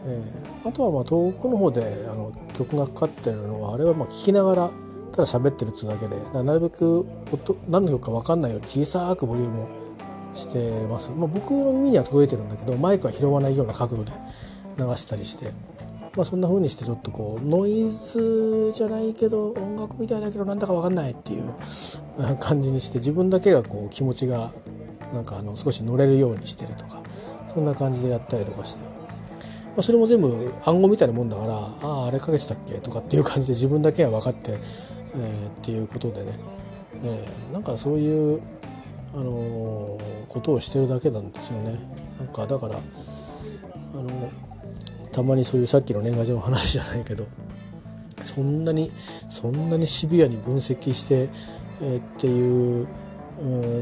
[0.07, 4.71] えー、あとはまあ遠くの方であの曲がかかってるのはあれはまあ聞きながら
[5.17, 9.69] ただ喋ってるっつうだけでなるべく音何の曲か分かんないように小さくボリュームを
[10.35, 14.13] してます、まあ、僕の耳には届いてるんだけどマイクは拾わないような角度で
[14.79, 15.53] 流したりして。
[16.15, 21.53] まあ、そんな風にしてちょっとこうノイズじゃないけど音楽みたいだけどなんだか分かんないっていう
[22.41, 24.51] 感じにして自分だけがこう気持ちが
[25.13, 27.03] なんかあの少し乗れるようにしてるとか
[27.49, 28.81] そんな感じでやったりとかして、
[29.77, 32.77] ま、それも全部暗号みたいなもんだからあああれかけてたっけ？
[32.77, 34.59] とかっていう感じで自分だけが分かって、
[35.19, 36.39] えー、っていうことでね、
[37.03, 38.41] えー、なんかそういう
[39.15, 39.99] ああの
[40.29, 41.79] ことをしてるだけなんですよね。
[42.19, 44.31] なんかだからあの
[45.11, 47.27] たまにそういうさっきの年賀状の話じゃないけど
[48.23, 48.93] そんなに
[49.31, 51.31] そんなにシビアに分析して、
[51.81, 52.87] えー、っていう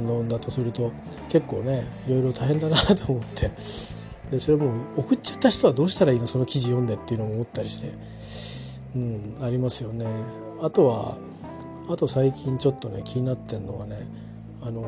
[0.07, 0.93] のだとすると
[1.29, 3.51] 結構ねいろいろ大変だなと思って
[4.31, 6.29] でそれも送っちゃった人はどうしたらいいの？
[6.29, 7.93] その記事読んでっていうのも思ったりして、
[8.95, 10.07] うん、ありますよね。
[10.65, 11.19] あとは
[11.91, 14.07] あと最近ちょっとね気になってるのはね
[14.63, 14.81] あの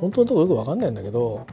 [0.00, 1.44] 本当のとこよく分かんないんだけど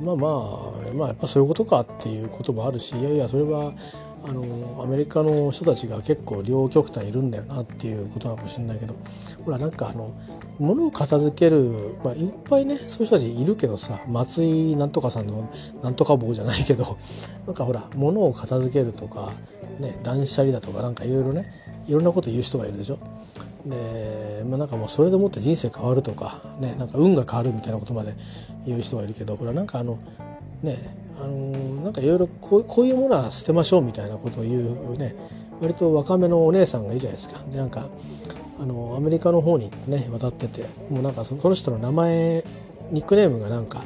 [0.00, 3.74] まあまあまあやっぱそういうことかっていうこともあるしいやいやそれは
[4.24, 8.96] あのアメリカの人たちが結構両極端いるんだよなっていうことなのかもしれないけど
[9.44, 10.14] ほらなんかあの
[10.58, 15.52] 物を片付ける、まあ、いっぱいねそういう人たちいるけどさ松井なんとかさんの
[15.82, 16.96] なんとか棒じゃないけど
[17.46, 19.32] なんかほら物を片付けるとか、
[19.78, 21.57] ね、断捨離だとかなんかいろいろね
[21.88, 22.98] いろんなこと言う人がいるでしょ。
[23.66, 28.14] で、まあ、なんかもうそれでもって人生変わるとか,、ね、なんか運が変わるみたいなことまで
[28.66, 29.98] 言う人がいるけどこれはなんかあの
[30.62, 30.76] ね
[31.20, 31.36] あの
[31.82, 35.16] なんかいろいろこういうものは捨てましょうみたいなことを言うね
[35.60, 37.40] 割と若めのお姉さんがいいじゃないですか。
[37.50, 37.88] でなんか
[38.60, 42.44] あのアメリカの方にね渡っててもうなんかその人の名前
[42.90, 43.82] ニックネームがなんか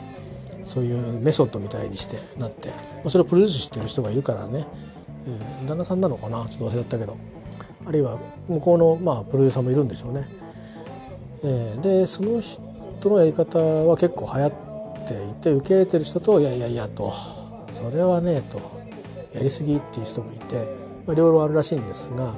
[0.62, 2.70] そういうメソッドみたいにしてなって、
[3.04, 4.66] ま、それをプロデュースしてる人がいるからね、
[5.60, 6.46] うん、旦那さんなのかな？
[6.46, 7.16] ちょっと忘れちゃったけど
[7.86, 8.18] あるいは
[8.48, 10.28] 向こうの、まあ、プロデューサーもいるんでしょうね。
[11.44, 14.52] えー、でその人のやり方は結構流行っ
[15.08, 17.12] ていて受け入れてる人と「いやいやいや」と
[17.72, 18.60] 「それはね」と
[19.34, 20.68] 「やりすぎ」っていう人もいて、
[21.04, 22.32] まあ、いろいろあるらしいんですが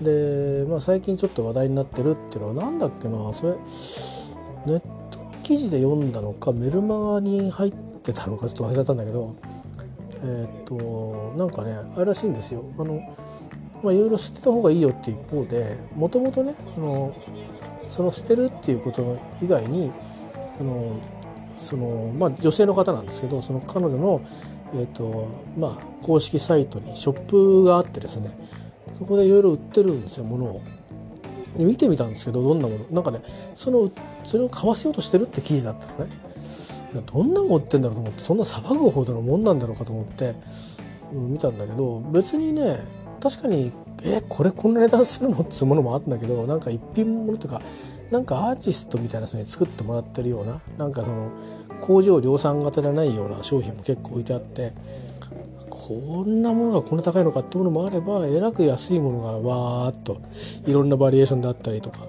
[0.00, 3.52] で、まあ、最近ちょっと話題になってるっていうのは何だっけなそれ
[4.64, 4.78] ネッ
[5.10, 9.36] ト記事で読んだのかメルマガに入ってたのかちょっと忘れちゃったんだけど
[10.24, 12.64] えっ、となんかねあれらしいんですよ。
[12.78, 13.00] あの
[13.82, 17.16] まあ、いろいろ捨てた方がいいよって一方でもともとねその
[17.86, 19.92] その捨てるっていうこと以外に
[20.58, 20.96] その
[21.54, 24.20] その、まあ、女性の方なんですけどその彼女の、
[24.74, 28.30] えーとまあ、公式サイトにショップがあってですね
[28.98, 30.60] そこでいろいろ売ってるんですよ物を。
[31.56, 33.20] で見てみたんですけどどんなものなんかね
[33.54, 33.90] その
[34.24, 36.10] それを買わせようとしてるって記事だったのね。
[37.04, 40.34] どんなもん売ってんだろうと思ってそんな騒ぐほどのもんなんだろうかと思って、
[41.12, 42.80] うん、見たんだけど別にね
[43.20, 43.72] 確かに
[44.04, 47.60] えこれこんな値段するのっつうものもあったんだけどなんか一品物とか
[48.10, 51.32] なんかアーティストみたいな人に作ってもらってるようななんかその
[51.80, 54.72] 工場量産型じゃないような商品も結構置いてあって
[55.68, 60.20] こんなものがこんな高いのかってものもあればえらく安いものがわーっと
[60.66, 62.06] いろんなバリエーションであったりとか、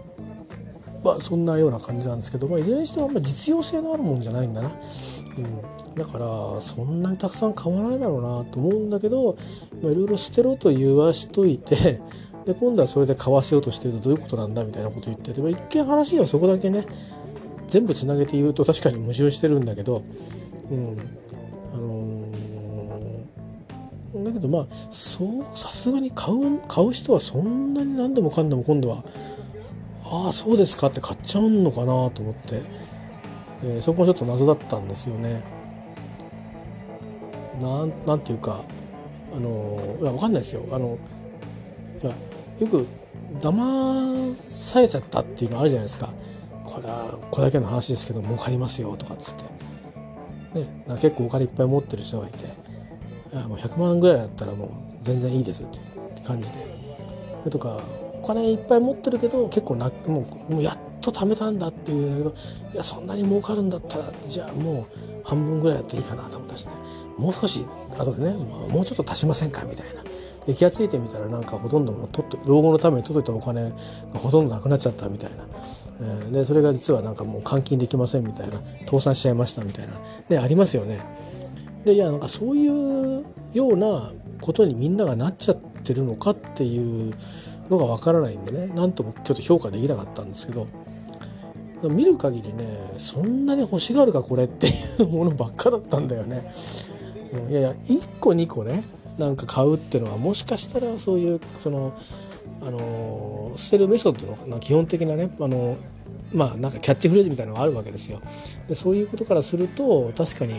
[1.04, 4.70] まあ、そんなような感じなんですけど、まあ、いずれにしてもあんま実用性のあるもんじゃないんだな。
[4.70, 9.36] うんだからそんなにたくさん買わないだろうなと思うんだけど
[9.82, 12.00] いろいろ捨てろと言わしといて
[12.46, 16.86] で今度はそれで買わせようとしてるとどういうことなんだみたいなこと言ってて、まあ、一見話はそこだけね
[17.68, 20.04] 全部つなげて言うと確かに矛盾してるんだけど、
[20.72, 20.98] うん
[21.74, 29.04] あのー、だけどまあそうさすがに買う買う人はそんなに何でもかんでも今度は
[30.06, 32.62] ああそうですかって買っちゃうのかなと思って、
[33.64, 35.57] えー、そこはちょっと謎だったんですよね。
[37.62, 38.64] なんなんていうか
[39.36, 40.66] あのいや分かんないですよ。
[40.72, 40.98] あの
[42.04, 42.14] いや
[42.60, 42.88] よく
[43.42, 46.10] 騙されちゃったっていうのあるじゃないですか。
[46.66, 52.46] これはこれだけの話ですけど儲かりますよとかっつって、ね、結構お金いっぱい持ってる人がいて。
[53.34, 54.70] いやもう100万ぐらいだったらもう
[55.04, 55.80] 全然いいですって
[56.26, 56.78] 感じで。
[57.50, 57.80] とか
[58.22, 64.86] お金いっぱい持ってるけど結構なもうもうやっと貯めたんだっていうんだけどいやそんなに儲かるんだったらじゃあもう
[65.24, 66.72] 半分ぐらいだったらいいかなと思ったしね
[67.18, 67.66] もう少し
[67.98, 70.04] 後でねもうちょっと足しませんかみたいな。
[70.46, 75.44] で気が付いてみたらなんかほとんども取って老後のために取っといたお金がほとんどなくなっちゃったみたいな、
[76.00, 78.62] えー、でそれが実はなんかもう換金できませんみたいな。
[78.86, 79.94] 倒産しちゃいましたみたいな。
[80.30, 81.02] ねありますよね。
[81.84, 84.12] でいやなんかそういうような
[84.42, 87.14] ことにみんながなっちゃってるのかっていう
[87.70, 88.68] のがわからないんでね。
[88.68, 90.68] なんともちょっと評価できなかったんですけど。
[91.84, 92.66] 見る限りね
[92.98, 94.72] そんなに欲しがるかこれってい
[95.04, 96.42] うものばっかだったんだよね。
[97.50, 98.84] いやいや1個2個ね
[99.18, 102.00] なんか買うっていうのはもしかしたらそういうその
[102.62, 105.78] あの捨てるメソッドの基本的なねあの
[106.34, 108.22] まあなんかキャッチフレーズみたいなのがあるわけですよ。
[108.68, 110.54] でそういうことからすると確かに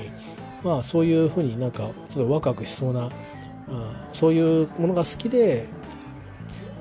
[0.62, 3.10] まあそういうふうになんかちょっとワクワクしそうな
[3.68, 5.66] あそういうものが好きで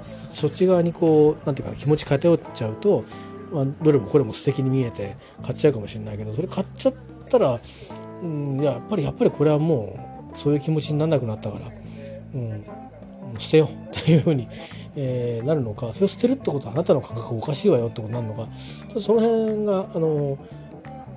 [0.02, 3.04] そっち側にこうなんていうかな気持ち偏っちゃうと、
[3.52, 6.94] まあ、どれもこれも素敵に見えて買っちゃうかもしれないけどそれ買っちゃっ
[7.30, 7.60] たら
[8.22, 11.66] うん、やっぱりやっぱりこれはもうそういう気持ちにならなくなったから、
[12.36, 12.64] うん、
[13.38, 14.48] 捨てようっていうふうに、
[14.96, 20.38] えー、なるのかそれを捨てるってことはあなたの感覚おかしいわよってことになるのかその辺があの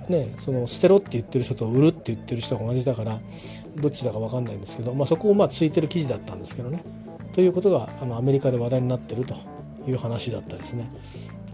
[0.09, 3.19] ね、その捨てろって言ってる人と売るって言ってる人が同じだから
[3.77, 6.83] どっちだか分かんないんですけど、まあ、そこをまあついてる記事だったんですけどね
[7.33, 9.35] ということがあのアメリカで話題になってると
[9.87, 10.89] いう話だったですね。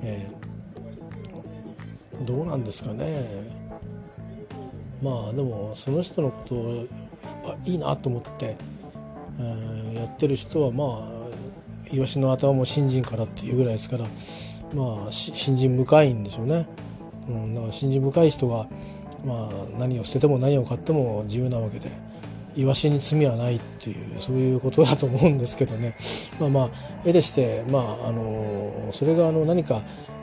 [0.02, 3.57] えー、どうなんですかね
[5.02, 6.88] まあでもその人のことを
[7.66, 8.58] いいなと思って、
[9.40, 14.06] えー、やってる人はまあイワシの頭も新人からっていうぐらいですから
[14.74, 16.68] まあ新人深いんでしょうね。
[17.28, 18.68] うん、だから信心深い人が、
[19.26, 21.90] まあ、何を捨てても何を買っても自由なわけで
[22.56, 25.96] イワシに罪はないっていうそういうことだと思うんですけどね
[26.40, 26.70] まあまあ
[27.06, 29.82] 絵でして、まあ、あのそれがあの何か、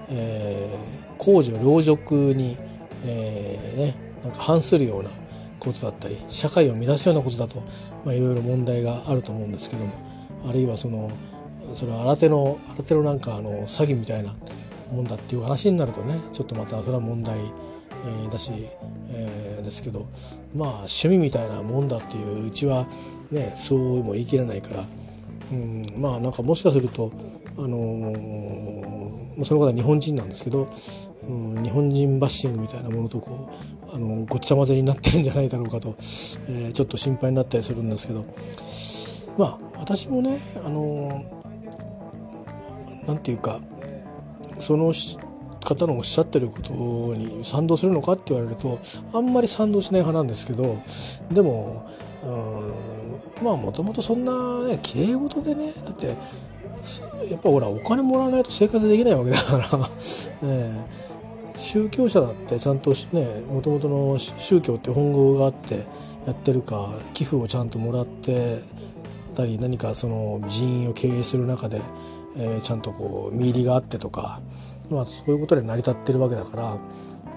[0.09, 2.57] えー、公序良俗に、
[3.05, 3.95] えー、ね、
[4.25, 5.11] なんか反するような
[5.59, 7.62] ことだったり社会を乱すようなことだと、
[8.05, 9.93] まあ、いろいろ問題があると思うんですけども
[10.49, 11.11] あるいはその
[11.75, 14.35] それは新手の新手のなんかあの詐欺みたいな
[14.91, 18.53] もんだっていう話になるとねちょっとまたそれは問題、えー、だし、
[19.11, 20.07] えー、ですけど
[20.55, 22.87] まあ趣味みたいなもんだっていううちは
[23.31, 24.85] ねそうも言い切れないから、
[25.53, 27.12] うん、まあなんかもしかすると
[27.57, 30.68] あのー、その方は日本人なんですけど、
[31.28, 33.50] うん、日本人バッシングみたいなものとこ
[33.92, 35.90] うあのごっちゃ混ぜになってるんじゃないだろうかと、
[36.48, 38.24] えー、ちょっと心配になったりするんですけど。
[39.36, 43.61] まあ私もねあのー、なんていうか
[44.59, 44.92] その
[45.64, 46.72] 方のおっしゃってること
[47.14, 48.78] に賛同するのかって言われると
[49.12, 50.78] あんまり賛同しない派なんですけど
[51.30, 51.88] でも
[52.22, 56.16] うんまあもともとそんなねきれい事でねだって
[57.31, 59.79] やっぱほらお金もらわないと生活できないわけだから
[60.49, 60.87] ね
[61.57, 65.87] 宗教者だってちゃんとねもともとの宗教って本業があって
[66.27, 68.61] やってるか寄付をちゃんともらって
[69.35, 71.81] たり何かその人員を経営する中で
[72.37, 74.41] えー、ちゃんとこう見入りがあってとか、
[74.91, 76.79] まあ、そういうことで成り立ってるわけだから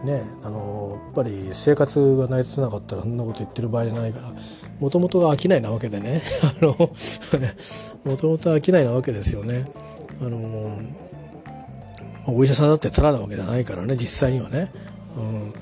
[0.03, 4.31] ねあのやっぱり生活が成り立たなかったらそんなこと言ってる場合じゃないから
[4.79, 6.21] もともとが商いなわけでね
[6.61, 9.65] もともと商いなわけですよね。
[10.21, 10.37] あの
[12.27, 14.71] お医者さんだってただなわけじゃないからね実際にはね。
[15.15, 15.53] うん、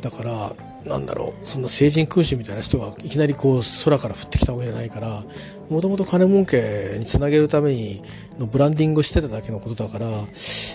[0.00, 0.52] だから
[0.84, 5.22] なんだろうそんな聖人君主みたいな人がいきなりこう空から降ってきたわけじゃないから
[5.70, 8.02] もともと金儲けにつなげるために
[8.38, 10.06] のブランディングしてただけのことだから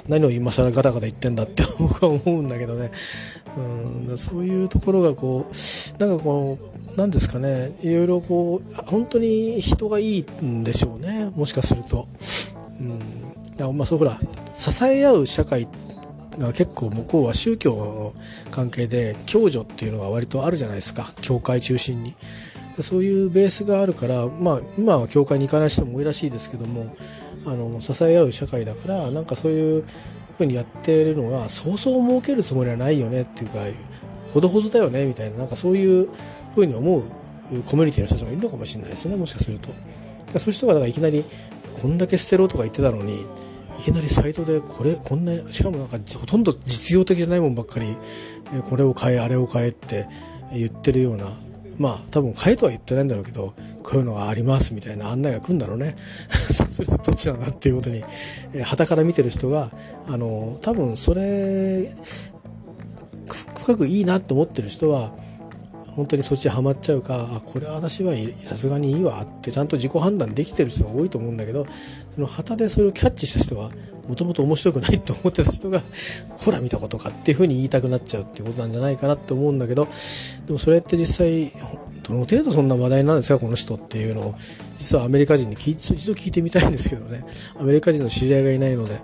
[0.07, 2.91] 何を今更ガタガタ言ってんだって 僕は思うんだけどね
[4.09, 6.57] うんそういうところがこうなんかこ
[6.95, 12.07] う何ですかねいろいろこう本当に人がいいんでしょうねもしかすると。
[12.79, 12.99] うん
[13.51, 14.17] だからまあそうほら
[14.53, 15.88] 支え合う社会って
[16.39, 18.13] が結構向こうは宗教の
[18.51, 22.15] 関係で共助っていうのが割とあるじゃないですか教会中心に
[22.81, 26.95] そういうベースがあるからまあ今は教会に行かない人も多いらしいですけども
[27.45, 29.83] あの支え合う社会だからなんかそういう
[30.37, 33.59] ふうにやってるのがそうそう儲けるつもりはないよねっていうか
[34.33, 36.09] ほどほどだよねみたいななんかそういう
[36.55, 37.03] ふうに思う
[37.65, 39.69] コミュニティの人たちもいるのかもしれないですねもしかすると。
[40.37, 41.25] そういう人がだからいきなり
[41.81, 43.17] こんだけ捨てろとか言ってたのに
[43.77, 47.95] いきなりサイトでこれこんなしかもなんかほとんど実用的じゃないもんばっかり
[48.69, 50.07] これを買えあれを買えって
[50.53, 51.27] 言ってるような
[51.77, 53.53] まあ多分買えとは言ってないんだろうけど
[53.83, 55.95] こういうのがありますみたいな案内が来るんだろうね。
[56.29, 58.03] そうするとどっちなんだっていうことに
[58.63, 59.71] はたから見てる人が
[60.07, 61.89] あの多分それ
[63.55, 65.11] 深くいいなと思ってる人は
[65.99, 71.67] 本当にそっちハマっちゃうかあこれは私はさすがにいいわってちゃんと自己判断できてる人が多いと思うんだけど
[72.15, 73.69] その旗でそれをキャッチした人は
[74.07, 75.83] もともと面白くないと思ってた人が
[76.39, 79.89] ほら見たことかっていうふうに言いたくなっちゃうってことなんじゃないかなって思うんだけど
[80.47, 81.51] でもそれって実際
[82.07, 84.35] どの程度そんな話題なんですかこの人っていうのを
[84.77, 87.25] 実はアメリカ人に一度聞いてみたいんですけどね
[87.59, 89.01] アメリカ人の知り合いがいないので。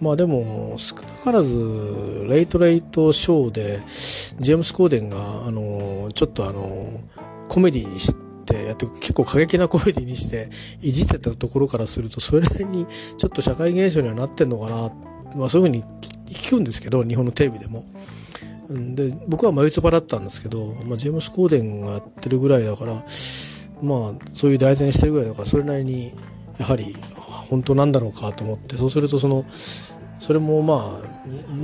[0.00, 3.80] まあでも少なからずレイトレイトショーで
[4.40, 5.16] ジェームス・コーデンが
[5.46, 7.00] あのちょっとあの
[7.48, 10.48] コメディにして結構過激なコメディにして
[10.80, 15.84] いじってたところからするとそれなりにちょっと社会現象にはなってんのかな、まあ、そういうふうに
[16.26, 17.84] 聞くんですけど日本のテレビでも。
[18.70, 23.04] で僕は眉唾だったんですけど、まあ、ジェームス・コーデンがやってるぐらいだからまあ
[24.34, 26.12] そういう題材にしてるぐらいだからそれなりに
[26.58, 26.94] やはり
[27.48, 29.46] 本当なんだろうかと思ってそうするとその
[30.18, 31.08] それもまあ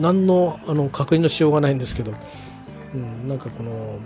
[0.01, 2.15] 何のあの確認のしようがないんですけど、
[2.95, 3.99] うん、なんかこの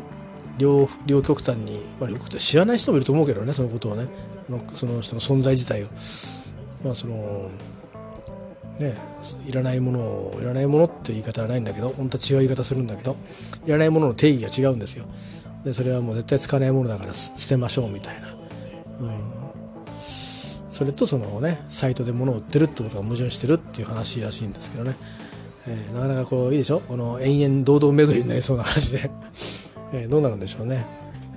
[0.58, 4.08] 両両極端に、まあ、両極端知らない人もいると思うけどねそのことをね。
[4.74, 5.86] その人の存在自体を。
[6.82, 7.50] まあその
[8.78, 8.96] ね、
[9.44, 13.16] いらないものをいらないものって言い方はないんだけど本当は違う言い方するんだけど
[13.66, 15.04] いらないものの定義が違うんですよ。
[15.64, 18.28] でそれはもう絶対使わないものだから捨てましょうみたいな、
[19.00, 19.20] うん、
[19.90, 24.94] それとそのねサイトで物を売ってるってことが矛盾してるっていう話らしいんですけどね、
[25.68, 26.80] えー、なかなかこういいでしょ？
[26.80, 29.10] この延々堂々巡りになりそうな話で。
[29.92, 30.84] えー、どうなるんでしょうね。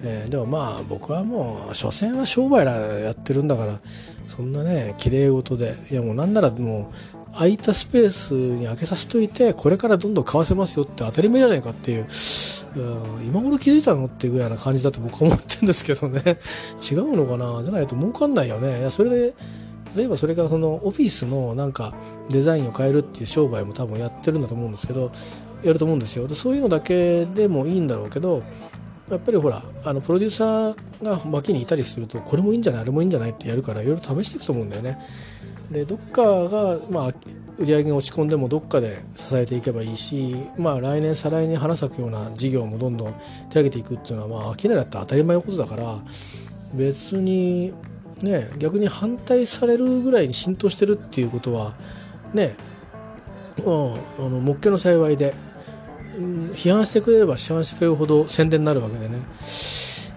[0.03, 3.79] えー、でもまあ僕はもう所詮は商売らやってるんだから
[4.27, 12.07] そんなね綺麗事でいやもうなんならもう空いたスペースに開けさせといてこれからどんどん買わせますよって当たり前じゃないかっていう、
[12.77, 16.21] うん、今頃気づいたのっていうぐらいな感じだと僕は思ってるんですけどね。
[16.91, 17.61] 違うのかな？
[17.63, 18.79] じゃないと儲かんないよね。
[18.79, 19.33] いやそれで
[19.95, 21.93] 例えばそれがそのオフィスのなんか
[22.29, 25.11] デザインを変えるっていう商売も多分やってるんだと思うんですけど
[25.63, 28.43] やると思うんですよでそういうのだけでもいいんだろうけど
[29.09, 34.97] やっぱりほらあのプロデューサーが脇にいたりするとこれもいいんじゃないあれもいいんじゃないってやるからいろいろ試していくと思うんだよね。
[35.69, 37.07] でどっかが、まあ、
[37.57, 43.13] 売り上げが落ち込んでもどっかで支えていけばいいし、まあ、来年再来年花咲くような事業もどんどん
[43.49, 45.97] 手上げていくっていうのは、まあ、商いだったら当たり前のことだから
[46.75, 47.73] 別に
[48.25, 51.73] ね逆に反対されるぐらいに浸透してるっていうことは
[52.33, 52.55] ね
[53.57, 55.33] うん、あのもっけの幸いで
[56.53, 59.19] 批判してくれれば批判してくれるほど宣伝になるわけでね。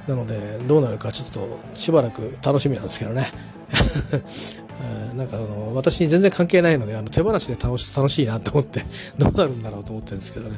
[0.08, 3.26] なのでどうなるかちょっとしばらく楽しみなんですけどね。
[5.16, 8.84] なんかあの私に全然関係ないのであの手放しで楽し楽しいなと思って
[9.16, 10.56] どうなるんだろうと思ってるんですけどね、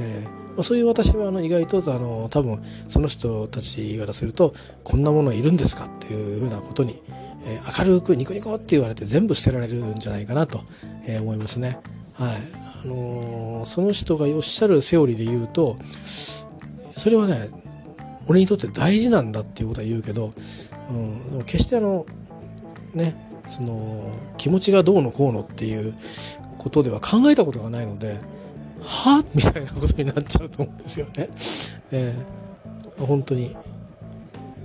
[0.00, 4.52] えー、まそういう私はあの意外とあの多分その人たちからすると
[4.82, 7.00] こんなものいるんですかっていうふうなことに、
[7.46, 10.60] えー、明るくニコニコって言われて全部捨てられるんじゃないかなと、
[11.06, 11.78] えー、思いますね。
[12.14, 12.36] はい
[12.84, 15.76] あのー、その人がおっしゃるセオリーで言うと
[16.96, 17.50] それはね
[18.28, 20.32] 俺にとって大事なんだっていうことは言うけど、
[20.90, 22.04] うん、決してあの
[22.94, 25.94] ねその気持ちがどうのこうのっていう
[26.58, 28.18] ことでは考えたことがないので
[28.82, 29.24] は？
[29.34, 31.28] みたいなことになっちゃうと思うんですよね。
[31.92, 33.54] えー、本当に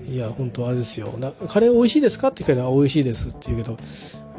[0.08, 2.28] いや本当あれですよなカレー美味しいですか？
[2.30, 3.78] って聞かれたら美味しいですって言うけど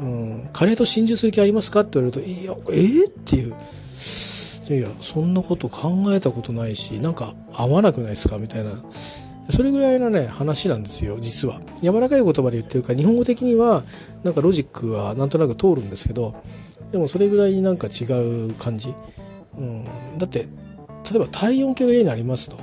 [0.01, 1.79] うん、カレーと心中する気ありますか？
[1.81, 3.55] って言われると、いや、えー、っていう。
[4.67, 8.37] いや、そんなこと考えたことないし、なんか合わなくないですか？
[8.37, 8.71] みたいな。
[9.49, 11.61] それぐらいのね、話なんですよ、実は。
[11.81, 13.83] 柔らかい言葉で言ってるから、日本語的には、
[14.23, 16.43] なんかロジックはなんとなく通るんですけど、
[16.91, 18.03] でもそれぐらいになんか違
[18.49, 18.93] う感じ。
[19.57, 19.85] うん、
[20.17, 20.47] だって、例
[21.15, 22.57] えば体温計が家にありますと。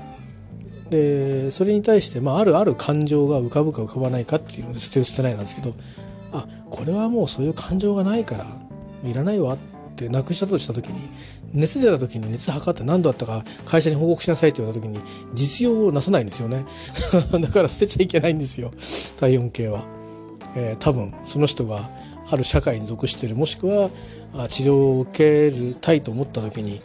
[0.90, 5.74] で、それに対して、まあ、あるある感情が浮かぶか浮かばないかっていうので捨てる捨てないなんですけど、
[6.32, 8.46] あこれはもうそういう感情がないから
[9.04, 9.58] いらないわっ
[9.96, 11.10] てなくしたとした時に
[11.52, 15.02] 熱出た時に熱測って何度あったか会社に報告しなさいって言われた時に
[15.34, 16.64] 実用をなさないんですよね。
[17.40, 18.72] だから捨てちゃいけないんですよ。
[19.16, 19.82] 体温計は、
[20.56, 21.90] えー、多分その人が
[22.32, 23.90] ある社会に属しているもしくは
[24.48, 26.80] 治療を受けるたいと思った時に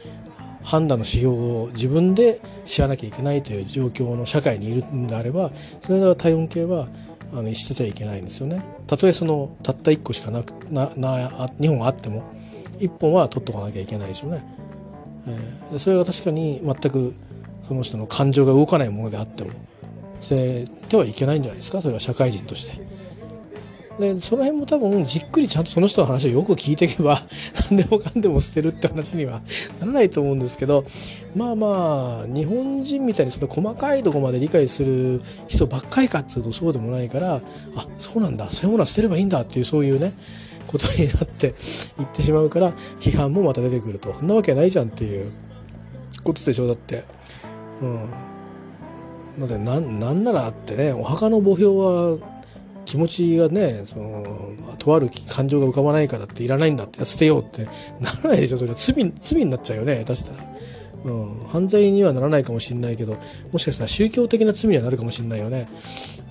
[0.61, 6.89] 判断の指標を自分で知らなきゃいけないという状況の社会にいるんであればそれでは体温計は
[7.33, 8.63] あの捨てちゃいけないんですよね。
[8.87, 11.29] たとえそのたった1個しかなくなな
[11.59, 12.23] 2本あっても
[12.79, 14.43] 1本は取っとかなきゃいけないでしょうね。
[15.71, 17.13] えー、それは確かに全く
[17.63, 19.51] その人の感情が動かないものであっても
[20.21, 22.81] 捨ててはいけないんじゃないですかそれは社会人として。
[23.99, 27.21] でその辺も多分じっくりちゃんとその人の話をよく聞いていけば
[27.69, 29.41] 何でもかんでも捨てるって話には
[29.79, 30.83] ならないと思うんですけど
[31.35, 37.41] まあまあ日本人みたいにその細かいとこまで理解する人ばっかりかっていうとそうでもないから
[37.75, 40.13] あそうなんだそういうものは捨てればいいんだっていうそういうね
[40.67, 41.55] ことになって
[41.97, 45.31] 言ってしまうから批判もまた出てくるとそんなわけないじゃんっていう
[46.23, 47.03] ことでしょだって。
[47.81, 48.09] うん
[49.37, 52.36] なぜなんならってねお墓の墓標は
[52.87, 54.47] 気持ちがねその
[54.79, 57.65] とある感情が浮かばないからっていらないんだって捨てようって。
[57.99, 58.69] ならないでしょそれ。
[58.69, 60.43] は罪罪になっちゃうよね下手したら、
[61.05, 63.17] うん、犯罪にはならないかもしれないけど
[63.51, 65.67] もしかしたら宗教的な罪にはなるかもしれないよね、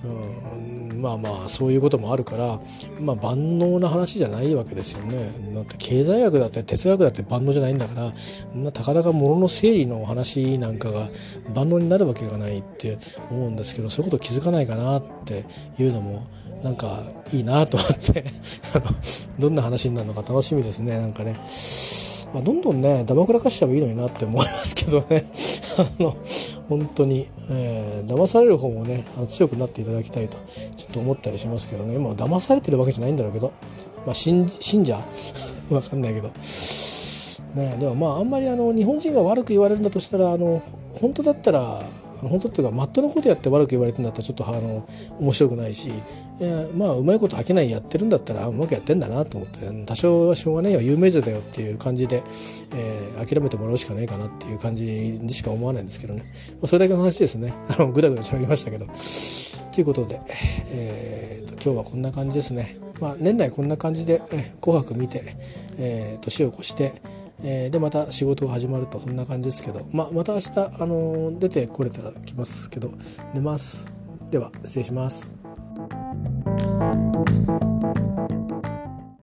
[0.03, 2.59] うん、まあまあそういうこともあるから
[2.99, 5.31] まあ万能な話じゃないわけですよね。
[5.53, 8.11] だって経済学だって哲学だって万能じゃないんだから
[8.55, 11.09] まあ、たかだか物の整理の話なんかが
[11.53, 12.97] 万能になるわけがないって
[13.29, 15.45] 思うんですけどそういうこと気づかないかなって
[15.79, 16.27] いうのも
[16.63, 18.23] なんかいいなと思って。
[19.39, 21.33] どんな話になるのか楽しみですねなんかね、
[22.33, 25.25] まあ、どんどんねダマくらかしちゃえばいいのになって思いますけどね。
[25.77, 26.15] あの
[26.69, 30.37] 本当に、えー、騙される方もねあの強くなっていただきたいと
[30.75, 31.97] ちょっと思ったりしますけどね。
[31.97, 33.51] もう騙されてるわけじゃないんだろうけど、
[34.05, 34.95] まあ、信信者？
[35.69, 36.29] わかんないけど。
[37.55, 40.61] ねでもまああんまりあの日本人が悪く言われるんだとしたらあの
[40.99, 41.81] 本当だったら
[42.21, 44.87] 本当っていうかマットなことやって悪く言われてんだったらちょっとあの
[45.19, 45.89] 面白くないし、
[46.41, 52.23] えまあうまいこと飽きないやってるんだったらうまくやってんだなと思って多少はしょうがないよ有名人だよっていう感じで、
[52.73, 56.23] えー、諦めてもらうしかないかなっていう感じにしか思わないんですけどね、
[56.53, 57.53] まあ、それだけの話ですね。
[57.69, 58.87] あのぐだぐだ喋りましたけど。
[59.71, 60.19] ということで、
[60.71, 62.77] えーと、今日はこんな感じですね。
[62.99, 64.21] まあ年内こんな感じで
[64.61, 65.23] 「紅白」見て、
[65.77, 66.93] えー、年を越して
[67.43, 72.91] えー、でまた仕事が始まるとそんな感じですけど、ま、また明日、あのー、出てこれたら来ますけど
[73.33, 73.91] 寝ます
[74.31, 75.35] では失礼します。